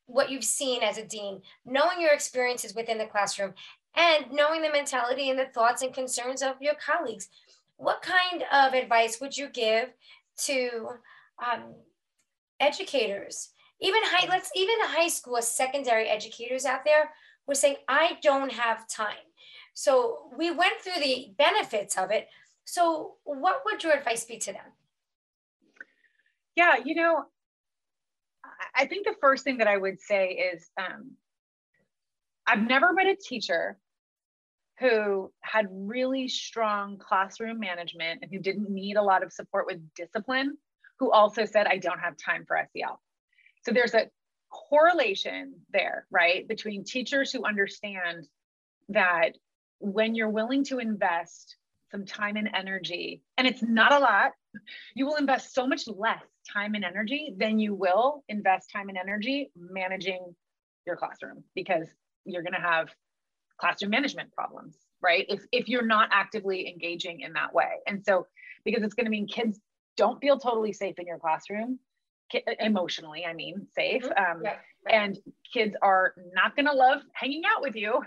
what 0.06 0.30
you've 0.30 0.44
seen 0.44 0.84
as 0.84 0.98
a 0.98 1.06
dean, 1.06 1.42
knowing 1.66 2.00
your 2.00 2.14
experiences 2.14 2.74
within 2.74 2.98
the 2.98 3.06
classroom, 3.06 3.54
and 3.96 4.32
knowing 4.32 4.62
the 4.62 4.72
mentality 4.72 5.30
and 5.30 5.40
the 5.40 5.48
thoughts 5.54 5.82
and 5.82 5.94
concerns 5.94 6.42
of 6.42 6.62
your 6.62 6.76
colleagues. 6.76 7.28
What 7.78 8.02
kind 8.02 8.44
of 8.54 8.74
advice 8.74 9.20
would 9.20 9.36
you 9.36 9.50
give 9.50 9.90
to 10.46 10.90
um, 11.46 11.76
educators, 12.60 13.50
even 13.80 14.02
high, 14.04 14.28
let's 14.30 14.52
even 14.56 14.76
high 14.82 15.08
school 15.08 15.42
secondary 15.42 16.08
educators 16.08 16.66
out 16.66 16.86
there 16.86 17.10
who 17.46 17.52
are 17.52 17.56
saying, 17.56 17.78
I 17.88 18.18
don't 18.22 18.52
have 18.52 18.88
time. 18.88 19.16
So 19.74 20.30
we 20.38 20.52
went 20.52 20.80
through 20.82 21.02
the 21.02 21.32
benefits 21.38 21.98
of 21.98 22.12
it. 22.12 22.28
So 22.66 23.16
what 23.24 23.62
would 23.66 23.84
your 23.84 23.94
advice 23.94 24.26
be 24.26 24.38
to 24.40 24.54
them? 24.54 24.66
Yeah, 26.56 26.78
you 26.84 26.96
know, 26.96 27.26
I 28.76 28.86
think 28.86 29.06
the 29.06 29.16
first 29.20 29.44
thing 29.44 29.58
that 29.58 29.68
I 29.68 29.78
would 29.78 30.02
say 30.02 30.52
is 30.54 30.70
um, 30.78 31.12
I've 32.46 32.66
never 32.68 32.94
met 32.94 33.08
a 33.08 33.16
teacher 33.16 33.78
who 34.80 35.32
had 35.42 35.68
really 35.70 36.28
strong 36.28 36.98
classroom 36.98 37.60
management 37.60 38.20
and 38.24 38.32
who 38.32 38.40
didn't 38.40 38.70
need 38.70 38.98
a 38.98 39.04
lot 39.04 39.24
of 39.24 39.32
support 39.32 39.68
with 39.68 39.80
discipline, 39.96 40.58
who 41.00 41.12
also 41.12 41.46
said, 41.46 41.68
I 41.68 41.78
don't 41.78 42.00
have 42.00 42.16
time 42.18 42.46
for 42.48 42.58
SEL. 42.74 43.00
So 43.64 43.72
there's 43.72 43.94
a 43.94 44.10
correlation 44.50 45.54
there, 45.72 46.08
right, 46.10 46.48
between 46.48 46.84
teachers 46.84 47.32
who 47.32 47.46
understand 47.46 48.28
that 48.90 49.32
when 49.80 50.16
you're 50.16 50.30
willing 50.30 50.64
to 50.66 50.80
invest 50.80 51.56
some 51.92 52.06
time 52.06 52.38
and 52.38 52.50
energy, 52.54 53.22
and 53.38 53.48
it's 53.48 53.62
not 53.62 53.92
a 53.92 54.00
lot, 54.00 54.32
you 54.96 55.06
will 55.06 55.16
invest 55.16 55.54
so 55.54 55.68
much 55.68 55.88
less 55.88 56.24
time 56.52 56.74
and 56.76 56.84
energy 56.84 57.34
than 57.38 57.60
you 57.60 57.76
will 57.76 58.24
invest 58.30 58.72
time 58.72 58.90
and 58.90 58.98
energy 58.98 59.52
managing 59.56 60.34
your 60.86 60.96
classroom 60.96 61.44
because 61.56 61.88
you're 62.26 62.44
going 62.44 62.54
to 62.54 62.60
have 62.60 62.90
classroom 63.60 63.92
management 63.92 64.32
problems, 64.34 64.76
right? 65.02 65.26
If, 65.30 65.44
if 65.52 65.70
you're 65.70 65.86
not 65.86 66.10
actively 66.12 66.68
engaging 66.68 67.22
in 67.22 67.34
that 67.34 67.54
way. 67.54 67.70
And 67.88 68.04
so, 68.04 68.28
because 68.66 68.84
it's 68.84 68.94
going 68.94 69.06
to 69.06 69.12
mean 69.12 69.28
kids 69.28 69.60
don't 69.98 70.20
feel 70.20 70.38
totally 70.38 70.74
safe 70.74 70.98
in 71.00 71.06
your 71.06 71.20
classroom, 71.20 71.80
emotionally, 72.60 73.26
I 73.26 73.34
mean, 73.34 73.68
safe. 73.76 74.04
Mm-hmm. 74.04 74.38
Um, 74.38 74.42
yeah, 74.44 74.56
right. 74.86 74.96
And 74.96 75.18
kids 75.54 75.76
are 75.82 76.14
not 76.34 76.56
going 76.56 76.66
to 76.66 76.74
love 76.74 77.02
hanging 77.14 77.44
out 77.46 77.62
with 77.62 77.76
you. 77.76 78.02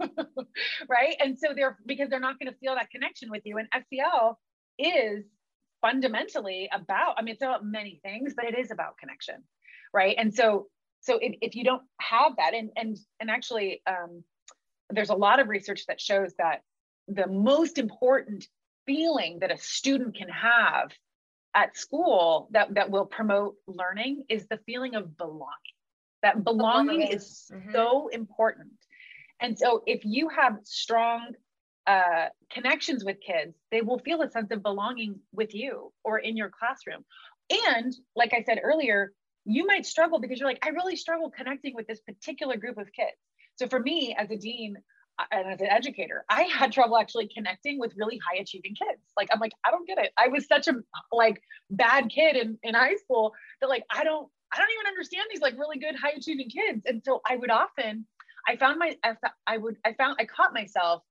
right. 0.88 1.16
And 1.20 1.38
so 1.38 1.48
they're 1.54 1.78
because 1.86 2.08
they're 2.10 2.20
not 2.20 2.38
going 2.38 2.52
to 2.52 2.58
feel 2.58 2.74
that 2.74 2.90
connection 2.90 3.30
with 3.30 3.42
you. 3.44 3.58
And 3.58 3.68
SEL 3.72 4.38
is 4.78 5.24
fundamentally 5.80 6.68
about, 6.72 7.14
I 7.18 7.22
mean, 7.22 7.34
it's 7.34 7.42
about 7.42 7.64
many 7.64 8.00
things, 8.02 8.34
but 8.34 8.46
it 8.46 8.58
is 8.58 8.70
about 8.70 8.98
connection. 8.98 9.36
Right. 9.92 10.16
And 10.18 10.34
so 10.34 10.66
so 11.00 11.18
if, 11.20 11.36
if 11.40 11.54
you 11.54 11.64
don't 11.64 11.82
have 12.00 12.36
that 12.36 12.54
and 12.54 12.70
and 12.76 12.96
and 13.20 13.30
actually 13.30 13.82
um, 13.86 14.24
there's 14.90 15.10
a 15.10 15.14
lot 15.14 15.40
of 15.40 15.48
research 15.48 15.86
that 15.86 16.00
shows 16.00 16.32
that 16.38 16.62
the 17.08 17.26
most 17.26 17.78
important 17.78 18.46
feeling 18.86 19.38
that 19.40 19.50
a 19.50 19.58
student 19.58 20.16
can 20.16 20.28
have 20.28 20.90
at 21.54 21.76
school 21.76 22.48
that, 22.52 22.74
that 22.74 22.90
will 22.90 23.06
promote 23.06 23.54
learning 23.66 24.24
is 24.28 24.46
the 24.48 24.58
feeling 24.66 24.94
of 24.94 25.16
belonging. 25.16 25.50
That 26.22 26.42
belonging, 26.42 26.98
belonging. 26.98 27.16
is 27.16 27.50
mm-hmm. 27.52 27.72
so 27.72 28.08
important. 28.08 28.72
And 29.44 29.58
so 29.58 29.82
if 29.86 30.06
you 30.06 30.30
have 30.30 30.56
strong 30.62 31.34
uh, 31.86 32.28
connections 32.50 33.04
with 33.04 33.18
kids, 33.20 33.54
they 33.70 33.82
will 33.82 33.98
feel 33.98 34.22
a 34.22 34.30
sense 34.30 34.50
of 34.52 34.62
belonging 34.62 35.20
with 35.34 35.54
you 35.54 35.92
or 36.02 36.18
in 36.18 36.34
your 36.34 36.48
classroom. 36.48 37.04
And 37.68 37.94
like 38.16 38.32
I 38.32 38.42
said 38.42 38.60
earlier, 38.62 39.12
you 39.44 39.66
might 39.66 39.84
struggle 39.84 40.18
because 40.18 40.40
you're 40.40 40.48
like, 40.48 40.64
I 40.64 40.70
really 40.70 40.96
struggle 40.96 41.30
connecting 41.30 41.74
with 41.74 41.86
this 41.86 42.00
particular 42.00 42.56
group 42.56 42.78
of 42.78 42.90
kids. 42.90 43.18
So 43.56 43.66
for 43.66 43.78
me 43.78 44.16
as 44.18 44.30
a 44.30 44.36
dean, 44.36 44.78
and 45.30 45.46
as 45.52 45.60
an 45.60 45.68
educator, 45.68 46.24
I 46.30 46.44
had 46.44 46.72
trouble 46.72 46.96
actually 46.96 47.28
connecting 47.28 47.78
with 47.78 47.92
really 47.98 48.18
high 48.26 48.40
achieving 48.40 48.74
kids. 48.74 49.02
Like, 49.14 49.28
I'm 49.30 49.40
like, 49.40 49.52
I 49.64 49.70
don't 49.70 49.86
get 49.86 49.98
it. 49.98 50.10
I 50.18 50.28
was 50.28 50.46
such 50.48 50.68
a 50.68 50.74
like 51.12 51.40
bad 51.70 52.08
kid 52.08 52.34
in, 52.34 52.58
in 52.62 52.74
high 52.74 52.96
school 52.96 53.32
that 53.60 53.68
like, 53.68 53.84
I 53.90 54.04
don't, 54.04 54.26
I 54.52 54.56
don't 54.56 54.70
even 54.72 54.88
understand 54.88 55.26
these 55.30 55.42
like 55.42 55.58
really 55.58 55.78
good 55.78 55.94
high 55.94 56.14
achieving 56.16 56.48
kids. 56.48 56.82
And 56.86 57.02
so 57.04 57.20
I 57.28 57.36
would 57.36 57.50
often, 57.50 58.06
I 58.46 58.56
found 58.56 58.78
my, 58.78 58.96
I 59.02 59.14
I 59.46 59.56
would, 59.58 59.76
I 59.84 59.94
found, 59.94 60.16
I 60.20 60.24
caught 60.24 60.52
myself 60.52 61.02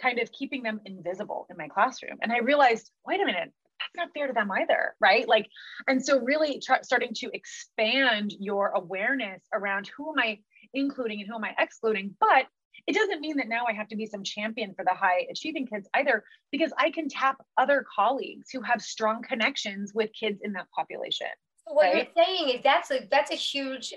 kind 0.00 0.18
of 0.18 0.32
keeping 0.32 0.62
them 0.62 0.80
invisible 0.84 1.46
in 1.50 1.56
my 1.56 1.68
classroom. 1.68 2.18
And 2.22 2.32
I 2.32 2.38
realized, 2.38 2.90
wait 3.06 3.20
a 3.20 3.24
minute, 3.24 3.52
that's 3.78 3.96
not 3.96 4.08
fair 4.14 4.26
to 4.26 4.32
them 4.32 4.50
either. 4.50 4.94
Right. 5.00 5.28
Like, 5.28 5.46
and 5.88 6.04
so 6.04 6.20
really 6.20 6.60
tr- 6.60 6.82
starting 6.82 7.12
to 7.16 7.30
expand 7.32 8.32
your 8.38 8.68
awareness 8.68 9.42
around 9.52 9.90
who 9.96 10.10
am 10.10 10.18
I 10.18 10.38
including 10.74 11.20
and 11.20 11.28
who 11.28 11.34
am 11.34 11.44
I 11.44 11.54
excluding, 11.58 12.14
but 12.20 12.46
it 12.86 12.94
doesn't 12.94 13.20
mean 13.20 13.36
that 13.36 13.48
now 13.48 13.64
I 13.68 13.72
have 13.72 13.88
to 13.88 13.96
be 13.96 14.06
some 14.06 14.22
champion 14.22 14.72
for 14.74 14.84
the 14.84 14.94
high 14.94 15.26
achieving 15.30 15.66
kids 15.66 15.88
either, 15.94 16.24
because 16.50 16.72
I 16.78 16.90
can 16.90 17.08
tap 17.08 17.36
other 17.58 17.84
colleagues 17.94 18.50
who 18.50 18.62
have 18.62 18.80
strong 18.80 19.22
connections 19.22 19.92
with 19.94 20.10
kids 20.18 20.40
in 20.42 20.52
that 20.54 20.66
population. 20.74 21.26
So 21.66 21.74
what 21.74 21.86
right? 21.86 22.08
you're 22.16 22.24
saying 22.24 22.48
is 22.48 22.62
that's 22.62 22.90
a 22.90 23.06
that's 23.10 23.30
a 23.30 23.34
huge, 23.34 23.92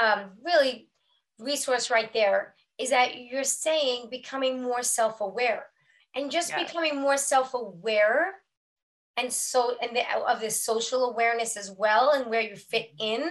um, 0.00 0.30
really 0.42 0.88
resource 1.38 1.90
right 1.90 2.12
there. 2.12 2.54
Is 2.78 2.90
that 2.90 3.16
you're 3.16 3.44
saying 3.44 4.08
becoming 4.10 4.62
more 4.62 4.82
self-aware, 4.82 5.66
and 6.14 6.30
just 6.30 6.54
becoming 6.56 7.00
more 7.00 7.16
self-aware, 7.16 8.32
and 9.16 9.32
so 9.32 9.76
and 9.80 9.96
the, 9.96 10.02
of 10.28 10.40
this 10.40 10.60
social 10.60 11.10
awareness 11.10 11.56
as 11.56 11.70
well, 11.70 12.10
and 12.10 12.26
where 12.26 12.40
you 12.40 12.56
fit 12.56 12.96
mm-hmm. 12.98 13.22
in 13.22 13.30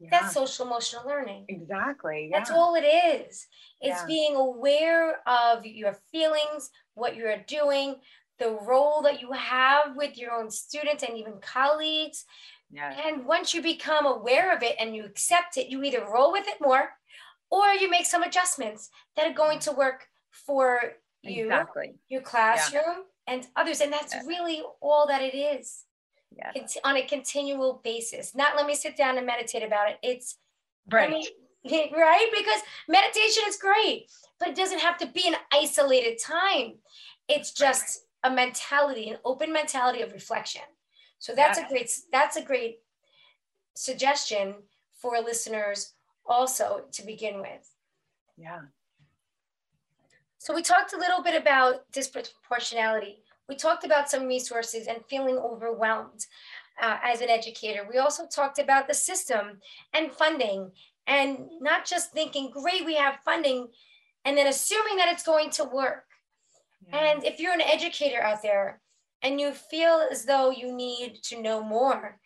yeah. 0.00 0.08
That's 0.10 0.32
social 0.32 0.66
emotional 0.66 1.06
learning. 1.06 1.44
Exactly. 1.48 2.28
Yeah. 2.30 2.38
That's 2.38 2.50
all 2.50 2.74
it 2.74 2.86
is. 2.86 3.46
It's 3.82 4.02
being 4.04 4.34
aware 4.34 5.16
of 5.26 5.66
your 5.66 5.94
feelings, 6.10 6.70
what 6.94 7.16
you're 7.16 7.36
doing, 7.46 7.96
the 8.38 8.58
role 8.66 9.02
that 9.02 9.20
you 9.20 9.32
have 9.32 9.96
with 9.96 10.16
your 10.16 10.32
own 10.32 10.50
students 10.50 11.02
and 11.02 11.18
even 11.18 11.34
colleagues. 11.42 12.24
And 12.74 13.26
once 13.26 13.52
you 13.52 13.60
become 13.60 14.06
aware 14.06 14.56
of 14.56 14.62
it 14.62 14.76
and 14.80 14.96
you 14.96 15.04
accept 15.04 15.58
it, 15.58 15.68
you 15.68 15.82
either 15.82 16.06
roll 16.10 16.32
with 16.32 16.48
it 16.48 16.62
more 16.62 16.88
or 17.50 17.66
you 17.72 17.90
make 17.90 18.06
some 18.06 18.22
adjustments 18.22 18.90
that 19.16 19.26
are 19.26 19.34
going 19.34 19.58
to 19.60 19.72
work 19.72 20.06
for 20.30 20.80
you, 21.22 21.44
exactly. 21.44 21.94
your 22.08 22.22
classroom, 22.22 22.82
yeah. 23.26 23.34
and 23.34 23.46
others. 23.56 23.80
And 23.80 23.92
that's 23.92 24.14
really 24.26 24.62
all 24.80 25.06
that 25.08 25.22
it 25.22 25.36
is 25.36 25.84
yes. 26.36 26.78
on 26.84 26.96
a 26.96 27.02
continual 27.02 27.80
basis. 27.84 28.34
Not 28.34 28.56
let 28.56 28.66
me 28.66 28.74
sit 28.74 28.96
down 28.96 29.18
and 29.18 29.26
meditate 29.26 29.62
about 29.62 29.90
it. 29.90 29.98
It's 30.02 30.38
right. 30.90 31.10
Me, 31.10 31.28
right? 31.92 32.28
Because 32.36 32.60
meditation 32.88 33.42
is 33.48 33.56
great, 33.56 34.10
but 34.38 34.48
it 34.48 34.56
doesn't 34.56 34.80
have 34.80 34.96
to 34.98 35.06
be 35.06 35.26
an 35.26 35.34
isolated 35.52 36.18
time. 36.18 36.74
It's 37.28 37.52
just 37.52 38.02
right. 38.24 38.32
a 38.32 38.34
mentality, 38.34 39.10
an 39.10 39.18
open 39.24 39.52
mentality 39.52 40.02
of 40.02 40.12
reflection. 40.12 40.62
So 41.18 41.34
that's 41.34 41.58
yes. 41.58 41.66
a 41.66 41.68
great 41.68 41.92
that's 42.12 42.36
a 42.36 42.42
great 42.42 42.78
suggestion 43.74 44.54
for 44.94 45.18
listeners 45.20 45.94
also 46.26 46.82
to 46.92 47.04
begin 47.04 47.40
with. 47.40 47.68
Yeah. 48.36 48.60
So 50.38 50.54
we 50.54 50.62
talked 50.62 50.94
a 50.94 50.98
little 50.98 51.22
bit 51.22 51.40
about 51.40 51.90
disproportionality. 51.92 53.16
We 53.48 53.56
talked 53.56 53.84
about 53.84 54.08
some 54.08 54.26
resources 54.26 54.86
and 54.86 55.04
feeling 55.08 55.36
overwhelmed 55.36 56.24
uh, 56.80 56.96
as 57.02 57.20
an 57.20 57.28
educator. 57.28 57.86
We 57.90 57.98
also 57.98 58.26
talked 58.26 58.58
about 58.58 58.88
the 58.88 58.94
system 58.94 59.58
and 59.92 60.10
funding 60.12 60.70
and 61.06 61.50
not 61.60 61.84
just 61.84 62.12
thinking, 62.12 62.50
great, 62.50 62.86
we 62.86 62.94
have 62.94 63.18
funding, 63.24 63.68
and 64.24 64.36
then 64.36 64.46
assuming 64.46 64.96
that 64.96 65.12
it's 65.12 65.24
going 65.24 65.50
to 65.50 65.64
work. 65.64 66.04
Yeah. 66.86 66.96
And 66.96 67.24
if 67.24 67.38
you're 67.38 67.52
an 67.52 67.60
educator 67.60 68.22
out 68.22 68.42
there 68.42 68.80
and 69.22 69.40
you 69.40 69.52
feel 69.52 70.06
as 70.10 70.24
though 70.24 70.50
you 70.50 70.74
need 70.74 71.22
to 71.24 71.42
know 71.42 71.62
more, 71.62 72.18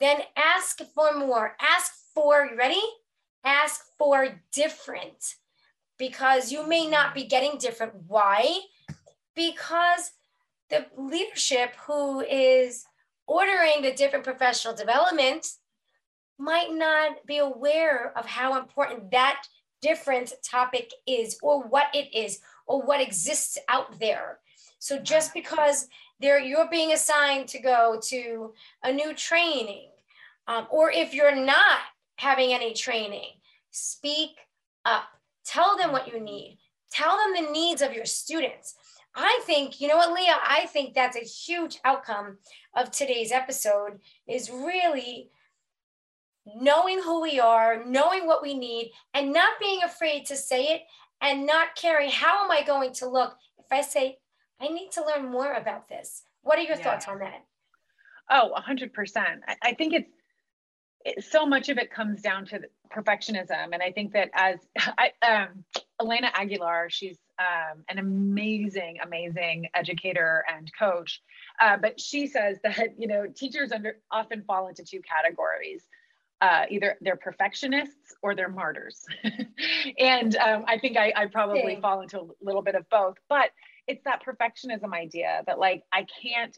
then 0.00 0.18
ask 0.36 0.80
for 0.94 1.16
more. 1.16 1.56
Ask 1.60 1.92
for, 2.14 2.48
you 2.50 2.58
ready? 2.58 2.82
Ask 3.44 3.84
for 3.98 4.40
different 4.52 5.36
because 5.98 6.52
you 6.52 6.66
may 6.66 6.86
not 6.86 7.14
be 7.14 7.24
getting 7.24 7.58
different. 7.58 7.92
Why? 8.06 8.60
Because 9.34 10.12
the 10.70 10.86
leadership 10.96 11.74
who 11.86 12.20
is 12.20 12.84
ordering 13.26 13.82
the 13.82 13.92
different 13.92 14.24
professional 14.24 14.74
development 14.74 15.46
might 16.38 16.72
not 16.72 17.24
be 17.26 17.38
aware 17.38 18.12
of 18.16 18.26
how 18.26 18.58
important 18.58 19.10
that 19.10 19.42
different 19.80 20.32
topic 20.42 20.90
is 21.06 21.38
or 21.42 21.62
what 21.62 21.86
it 21.94 22.14
is 22.14 22.40
or 22.66 22.82
what 22.82 23.00
exists 23.00 23.58
out 23.68 23.98
there 23.98 24.38
so 24.78 24.98
just 24.98 25.34
because 25.34 25.88
there 26.20 26.40
you're 26.40 26.70
being 26.70 26.92
assigned 26.92 27.48
to 27.48 27.60
go 27.60 28.00
to 28.02 28.52
a 28.82 28.92
new 28.92 29.12
training 29.14 29.88
um, 30.48 30.66
or 30.70 30.90
if 30.90 31.14
you're 31.14 31.34
not 31.34 31.80
having 32.16 32.52
any 32.52 32.72
training 32.72 33.30
speak 33.70 34.30
up 34.84 35.04
tell 35.44 35.76
them 35.76 35.92
what 35.92 36.12
you 36.12 36.20
need 36.20 36.58
tell 36.90 37.16
them 37.16 37.44
the 37.44 37.52
needs 37.52 37.82
of 37.82 37.94
your 37.94 38.04
students 38.04 38.74
I 39.14 39.42
think, 39.44 39.80
you 39.80 39.88
know 39.88 39.96
what, 39.96 40.12
Lia, 40.12 40.36
I 40.42 40.66
think 40.66 40.94
that's 40.94 41.16
a 41.16 41.20
huge 41.20 41.78
outcome 41.84 42.38
of 42.74 42.90
today's 42.90 43.30
episode 43.30 44.00
is 44.26 44.50
really 44.50 45.28
knowing 46.46 47.00
who 47.02 47.20
we 47.20 47.38
are, 47.38 47.84
knowing 47.84 48.26
what 48.26 48.42
we 48.42 48.54
need, 48.54 48.92
and 49.12 49.32
not 49.32 49.60
being 49.60 49.82
afraid 49.82 50.26
to 50.26 50.36
say 50.36 50.64
it 50.64 50.82
and 51.20 51.46
not 51.46 51.76
caring 51.76 52.10
how 52.10 52.44
am 52.44 52.50
I 52.50 52.62
going 52.62 52.92
to 52.94 53.08
look 53.08 53.36
if 53.58 53.66
I 53.70 53.82
say, 53.82 54.18
I 54.60 54.68
need 54.68 54.90
to 54.92 55.04
learn 55.04 55.30
more 55.30 55.52
about 55.52 55.88
this. 55.88 56.22
What 56.42 56.58
are 56.58 56.62
your 56.62 56.76
yeah. 56.76 56.82
thoughts 56.82 57.06
on 57.06 57.18
that? 57.18 57.44
Oh, 58.30 58.54
100%. 58.58 58.90
I, 59.46 59.56
I 59.62 59.74
think 59.74 59.92
it's, 59.92 60.08
it, 61.04 61.24
so 61.24 61.46
much 61.46 61.68
of 61.68 61.78
it 61.78 61.90
comes 61.90 62.20
down 62.22 62.46
to 62.46 62.60
perfectionism. 62.94 63.72
And 63.72 63.82
I 63.82 63.92
think 63.92 64.12
that 64.12 64.30
as 64.34 64.58
I, 64.98 65.12
um, 65.26 65.64
Elena 66.00 66.30
Aguilar, 66.34 66.88
she's 66.90 67.18
um, 67.38 67.84
an 67.88 67.98
amazing, 67.98 68.98
amazing 69.02 69.68
educator 69.74 70.44
and 70.52 70.70
coach. 70.78 71.20
Uh, 71.60 71.76
but 71.76 72.00
she 72.00 72.26
says 72.26 72.58
that 72.62 72.94
you 72.98 73.08
know 73.08 73.26
teachers 73.26 73.72
under 73.72 73.96
often 74.10 74.42
fall 74.42 74.68
into 74.68 74.84
two 74.84 75.00
categories. 75.02 75.84
uh, 76.42 76.64
either 76.70 76.96
they're 77.00 77.16
perfectionists 77.16 78.16
or 78.20 78.34
they're 78.34 78.48
martyrs. 78.48 79.04
and 79.98 80.34
um, 80.36 80.64
I 80.66 80.76
think 80.78 80.96
I, 80.96 81.12
I 81.14 81.26
probably 81.26 81.78
fall 81.80 82.00
into 82.00 82.20
a 82.20 82.26
little 82.42 82.62
bit 82.62 82.74
of 82.74 82.88
both, 82.90 83.14
but 83.28 83.50
it's 83.86 84.02
that 84.04 84.22
perfectionism 84.24 84.92
idea 84.92 85.42
that 85.46 85.60
like 85.60 85.84
I 85.92 86.04
can't 86.20 86.56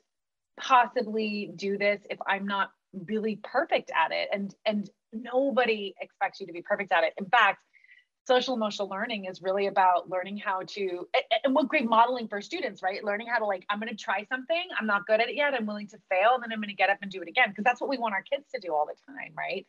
possibly 0.58 1.52
do 1.54 1.76
this 1.76 2.00
if 2.08 2.18
I'm 2.26 2.46
not 2.46 2.70
really 3.06 3.40
perfect 3.42 3.90
at 3.94 4.12
it. 4.12 4.28
And 4.32 4.54
and 4.64 4.88
nobody 5.12 5.94
expects 6.00 6.40
you 6.40 6.46
to 6.46 6.52
be 6.52 6.62
perfect 6.62 6.92
at 6.92 7.04
it. 7.04 7.14
In 7.18 7.26
fact, 7.26 7.58
social 8.26 8.54
emotional 8.54 8.88
learning 8.88 9.26
is 9.26 9.42
really 9.42 9.66
about 9.66 10.08
learning 10.08 10.38
how 10.38 10.60
to 10.66 11.06
and 11.44 11.54
what 11.54 11.68
great 11.68 11.88
modeling 11.88 12.26
for 12.26 12.40
students 12.40 12.82
right 12.82 13.04
learning 13.04 13.26
how 13.26 13.38
to 13.38 13.44
like 13.44 13.64
i'm 13.68 13.78
going 13.78 13.88
to 13.88 13.96
try 13.96 14.24
something 14.30 14.64
i'm 14.78 14.86
not 14.86 15.06
good 15.06 15.20
at 15.20 15.28
it 15.28 15.36
yet 15.36 15.54
i'm 15.54 15.66
willing 15.66 15.86
to 15.86 15.98
fail 16.10 16.30
and 16.34 16.42
then 16.42 16.52
i'm 16.52 16.58
going 16.58 16.68
to 16.68 16.74
get 16.74 16.90
up 16.90 16.98
and 17.02 17.10
do 17.10 17.20
it 17.20 17.28
again 17.28 17.48
because 17.48 17.64
that's 17.64 17.80
what 17.80 17.90
we 17.90 17.98
want 17.98 18.14
our 18.14 18.22
kids 18.22 18.46
to 18.52 18.60
do 18.60 18.72
all 18.72 18.86
the 18.86 19.12
time 19.12 19.32
right 19.36 19.66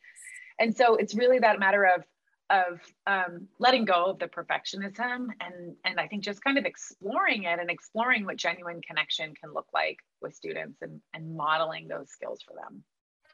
and 0.59 0.75
so 0.75 0.95
it's 0.95 1.15
really 1.15 1.39
that 1.39 1.59
matter 1.59 1.85
of 1.85 2.03
of 2.51 2.79
um, 3.07 3.47
letting 3.57 3.85
go 3.85 4.05
of 4.05 4.19
the 4.19 4.27
perfectionism 4.27 5.27
and 5.41 5.75
and 5.83 5.99
i 5.99 6.07
think 6.07 6.23
just 6.23 6.43
kind 6.43 6.57
of 6.57 6.65
exploring 6.65 7.43
it 7.43 7.59
and 7.59 7.69
exploring 7.69 8.23
what 8.23 8.37
genuine 8.37 8.81
connection 8.81 9.33
can 9.35 9.53
look 9.53 9.67
like 9.73 9.97
with 10.21 10.33
students 10.33 10.81
and 10.81 11.01
and 11.13 11.35
modeling 11.35 11.87
those 11.87 12.09
skills 12.09 12.39
for 12.47 12.53
them 12.53 12.83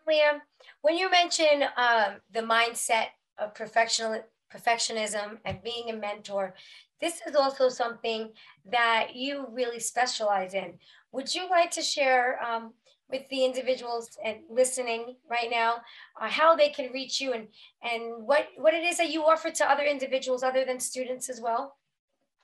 lia 0.07 0.41
when 0.81 0.97
you 0.97 1.09
mention 1.09 1.63
um, 1.77 2.15
the 2.33 2.41
mindset 2.41 3.07
of 3.37 3.53
professional 3.53 4.21
perfectionism 4.53 5.37
and 5.45 5.63
being 5.63 5.89
a 5.89 5.93
mentor, 5.93 6.53
this 6.99 7.21
is 7.25 7.35
also 7.35 7.69
something 7.69 8.29
that 8.69 9.15
you 9.15 9.47
really 9.51 9.79
specialize 9.79 10.53
in. 10.53 10.73
Would 11.13 11.33
you 11.33 11.49
like 11.49 11.71
to 11.71 11.81
share 11.81 12.41
um, 12.43 12.73
with 13.09 13.27
the 13.29 13.43
individuals 13.43 14.17
and 14.23 14.37
listening 14.49 15.15
right 15.29 15.49
now 15.49 15.75
uh, 16.19 16.29
how 16.29 16.55
they 16.55 16.69
can 16.69 16.91
reach 16.91 17.19
you 17.19 17.33
and 17.33 17.47
and 17.83 18.25
what 18.25 18.47
what 18.57 18.73
it 18.73 18.83
is 18.83 18.97
that 18.97 19.09
you 19.09 19.23
offer 19.23 19.51
to 19.51 19.69
other 19.69 19.83
individuals 19.83 20.43
other 20.43 20.63
than 20.65 20.79
students 20.79 21.29
as 21.29 21.41
well? 21.41 21.77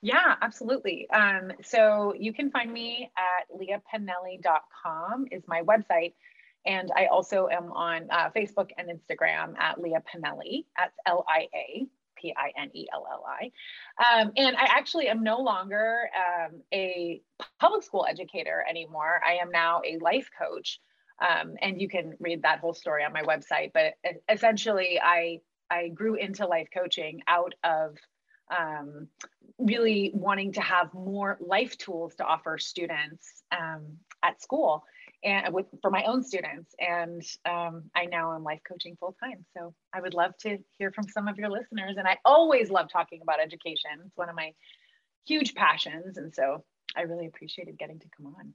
Yeah, 0.02 0.36
absolutely. 0.42 1.10
Um, 1.10 1.52
so 1.64 2.14
you 2.18 2.32
can 2.32 2.52
find 2.52 2.72
me 2.72 3.12
at 3.18 3.48
liapinelli.com 3.58 5.26
is 5.32 5.42
my 5.48 5.64
website. 5.64 6.14
And 6.68 6.92
I 6.96 7.06
also 7.06 7.48
am 7.48 7.72
on 7.72 8.08
uh, 8.12 8.30
Facebook 8.36 8.70
and 8.78 8.90
Instagram 8.90 9.58
at 9.58 9.82
Lia 9.82 10.04
Pinelli. 10.14 10.66
That's 10.78 10.96
L 11.06 11.26
I 11.28 11.48
A 11.56 11.88
P 12.18 12.34
I 12.36 12.52
N 12.62 12.70
E 12.74 12.88
L 12.94 13.08
L 13.10 13.24
I. 13.26 13.52
Um, 14.04 14.34
and 14.36 14.56
I 14.58 14.66
actually 14.66 15.08
am 15.08 15.24
no 15.24 15.40
longer 15.40 16.10
um, 16.16 16.62
a 16.74 17.22
public 17.60 17.84
school 17.84 18.06
educator 18.08 18.66
anymore. 18.70 19.22
I 19.26 19.36
am 19.36 19.50
now 19.50 19.82
a 19.86 19.98
life 20.00 20.30
coach. 20.38 20.80
Um, 21.20 21.56
and 21.62 21.82
you 21.82 21.90
can 21.90 22.14
read 22.20 22.44
that 22.44 22.60
whole 22.60 22.76
story 22.76 23.04
on 23.04 23.14
my 23.14 23.24
website. 23.24 23.72
But 23.74 23.94
essentially, 24.30 25.00
I 25.04 25.40
I 25.70 25.88
grew 25.88 26.16
into 26.16 26.46
life 26.46 26.68
coaching 26.74 27.22
out 27.28 27.54
of 27.64 27.96
um, 28.56 29.08
really 29.58 30.12
wanting 30.14 30.54
to 30.54 30.62
have 30.62 30.94
more 30.94 31.38
life 31.40 31.78
tools 31.78 32.16
to 32.16 32.24
offer 32.24 32.58
students 32.58 33.44
um, 33.52 33.98
at 34.24 34.42
school 34.42 34.84
and 35.24 35.54
with 35.54 35.66
for 35.82 35.90
my 35.90 36.04
own 36.04 36.24
students. 36.24 36.74
And 36.80 37.22
um, 37.46 37.84
i 37.96 38.06
now 38.06 38.36
am 38.36 38.44
life 38.44 38.62
coaching 38.68 38.96
full 39.00 39.16
time 39.24 39.46
so 39.56 39.74
i 39.94 40.02
would 40.02 40.14
love 40.14 40.38
to 40.42 40.58
hear 40.78 40.92
from 40.92 41.08
some 41.08 41.28
of 41.28 41.38
your 41.38 41.50
listeners. 41.50 41.96
And 41.98 42.08
i 42.08 42.18
always 42.26 42.70
love 42.70 42.90
talking 42.92 43.22
about 43.22 43.40
education. 43.40 43.92
It's 44.06 44.18
one 44.18 44.30
of 44.30 44.36
my 44.36 44.54
huge 45.26 45.56
passions. 45.56 46.18
And 46.18 46.34
so 46.34 46.64
i 46.96 47.02
really 47.02 47.28
appreciated 47.28 47.78
getting 47.78 48.00
to 48.00 48.08
come 48.16 48.28
on. 48.28 48.54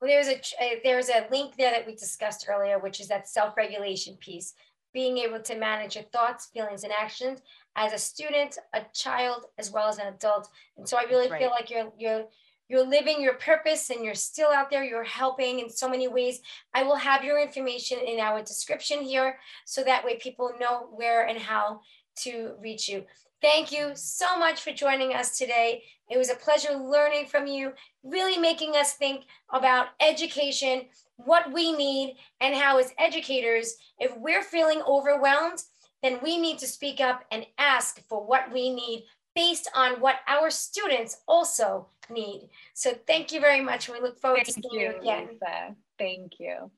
Well 0.00 0.10
there's 0.10 0.28
a 0.28 0.80
there's 0.82 1.08
a 1.08 1.26
link 1.30 1.56
there 1.56 1.70
that 1.70 1.86
we 1.86 1.94
discussed 1.94 2.46
earlier 2.48 2.78
which 2.78 3.00
is 3.00 3.08
that 3.08 3.28
self-regulation 3.28 4.16
piece. 4.16 4.54
Being 4.92 5.18
able 5.18 5.40
to 5.42 5.56
manage 5.56 5.94
your 5.94 6.04
thoughts 6.04 6.46
feelings 6.52 6.82
and 6.82 6.92
actions 6.92 7.42
as 7.76 7.92
a 7.92 7.98
student 7.98 8.58
a 8.74 8.82
child 8.92 9.46
as 9.56 9.70
well 9.70 9.88
as 9.88 9.98
an 9.98 10.08
adult. 10.08 10.48
And 10.76 10.88
so 10.88 10.96
i 10.98 11.04
really 11.04 11.30
right. 11.30 11.40
feel 11.40 11.50
like 11.50 11.70
you're 11.70 11.92
you're 11.96 12.24
you're 12.70 12.86
living 12.86 13.20
your 13.20 13.34
purpose 13.34 13.90
and 13.90 14.04
you're 14.04 14.14
still 14.14 14.50
out 14.50 14.70
there. 14.70 14.84
You're 14.84 15.02
helping 15.02 15.58
in 15.58 15.68
so 15.68 15.88
many 15.88 16.06
ways. 16.06 16.40
I 16.72 16.84
will 16.84 16.94
have 16.94 17.24
your 17.24 17.42
information 17.42 17.98
in 17.98 18.20
our 18.20 18.42
description 18.42 19.00
here 19.02 19.40
so 19.64 19.82
that 19.82 20.04
way 20.04 20.18
people 20.18 20.52
know 20.60 20.86
where 20.92 21.26
and 21.26 21.36
how 21.36 21.80
to 22.18 22.52
reach 22.60 22.88
you. 22.88 23.04
Thank 23.42 23.72
you 23.72 23.90
so 23.94 24.38
much 24.38 24.60
for 24.60 24.70
joining 24.70 25.14
us 25.14 25.36
today. 25.36 25.82
It 26.08 26.16
was 26.16 26.30
a 26.30 26.36
pleasure 26.36 26.74
learning 26.74 27.26
from 27.26 27.48
you 27.48 27.72
really 28.04 28.38
making 28.38 28.76
us 28.76 28.92
think 28.92 29.24
about 29.52 29.88
education 30.00 30.82
what 31.16 31.52
we 31.52 31.72
need 31.72 32.16
and 32.40 32.54
how 32.54 32.78
as 32.78 32.92
educators 32.98 33.74
if 33.98 34.16
we're 34.16 34.42
feeling 34.42 34.80
overwhelmed 34.86 35.62
then 36.02 36.18
we 36.22 36.38
need 36.38 36.58
to 36.58 36.66
speak 36.66 36.98
up 36.98 37.24
and 37.30 37.44
ask 37.58 38.00
for 38.08 38.24
what 38.24 38.50
we 38.50 38.72
need 38.72 39.04
based 39.34 39.70
on 39.74 40.00
what 40.00 40.16
our 40.26 40.50
students 40.50 41.18
also 41.28 41.86
need. 42.08 42.50
So 42.74 42.94
thank 43.06 43.32
you 43.32 43.40
very 43.40 43.60
much. 43.60 43.88
We 43.88 44.00
look 44.00 44.18
forward 44.18 44.42
thank 44.44 44.46
to 44.46 44.52
seeing 44.52 44.80
you, 44.80 44.92
you 44.92 45.00
again. 45.00 45.28
Lisa. 45.32 45.76
Thank 45.98 46.32
you. 46.38 46.70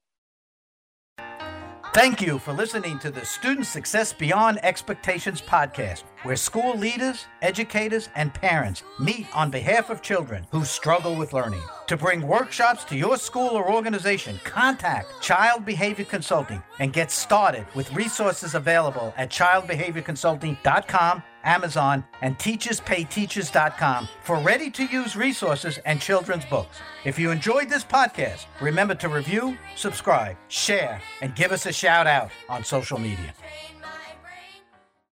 Thank 1.94 2.22
you 2.22 2.38
for 2.38 2.54
listening 2.54 2.98
to 3.00 3.10
the 3.10 3.22
Student 3.22 3.66
Success 3.66 4.14
Beyond 4.14 4.64
Expectations 4.64 5.42
podcast, 5.42 6.04
where 6.22 6.36
school 6.36 6.74
leaders, 6.74 7.26
educators, 7.42 8.08
and 8.14 8.32
parents 8.32 8.82
meet 8.98 9.26
on 9.36 9.50
behalf 9.50 9.90
of 9.90 10.00
children 10.00 10.46
who 10.50 10.64
struggle 10.64 11.14
with 11.14 11.34
learning. 11.34 11.60
To 11.88 11.98
bring 11.98 12.26
workshops 12.26 12.84
to 12.84 12.96
your 12.96 13.18
school 13.18 13.50
or 13.50 13.70
organization, 13.70 14.40
contact 14.42 15.20
Child 15.20 15.66
Behavior 15.66 16.06
Consulting 16.06 16.62
and 16.78 16.94
get 16.94 17.10
started 17.10 17.66
with 17.74 17.92
resources 17.92 18.54
available 18.54 19.12
at 19.18 19.28
childbehaviorconsulting.com 19.30 21.22
Amazon, 21.44 22.04
and 22.20 22.38
teacherspayteachers.com 22.38 24.08
for 24.22 24.38
ready 24.38 24.70
to 24.70 24.84
use 24.84 25.16
resources 25.16 25.78
and 25.84 26.00
children's 26.00 26.44
books. 26.44 26.78
If 27.04 27.18
you 27.18 27.30
enjoyed 27.30 27.68
this 27.68 27.84
podcast, 27.84 28.46
remember 28.60 28.94
to 28.96 29.08
review, 29.08 29.56
subscribe, 29.76 30.36
share, 30.48 31.00
and 31.20 31.34
give 31.34 31.52
us 31.52 31.66
a 31.66 31.72
shout 31.72 32.06
out 32.06 32.30
on 32.48 32.64
social 32.64 32.98
media. 32.98 33.34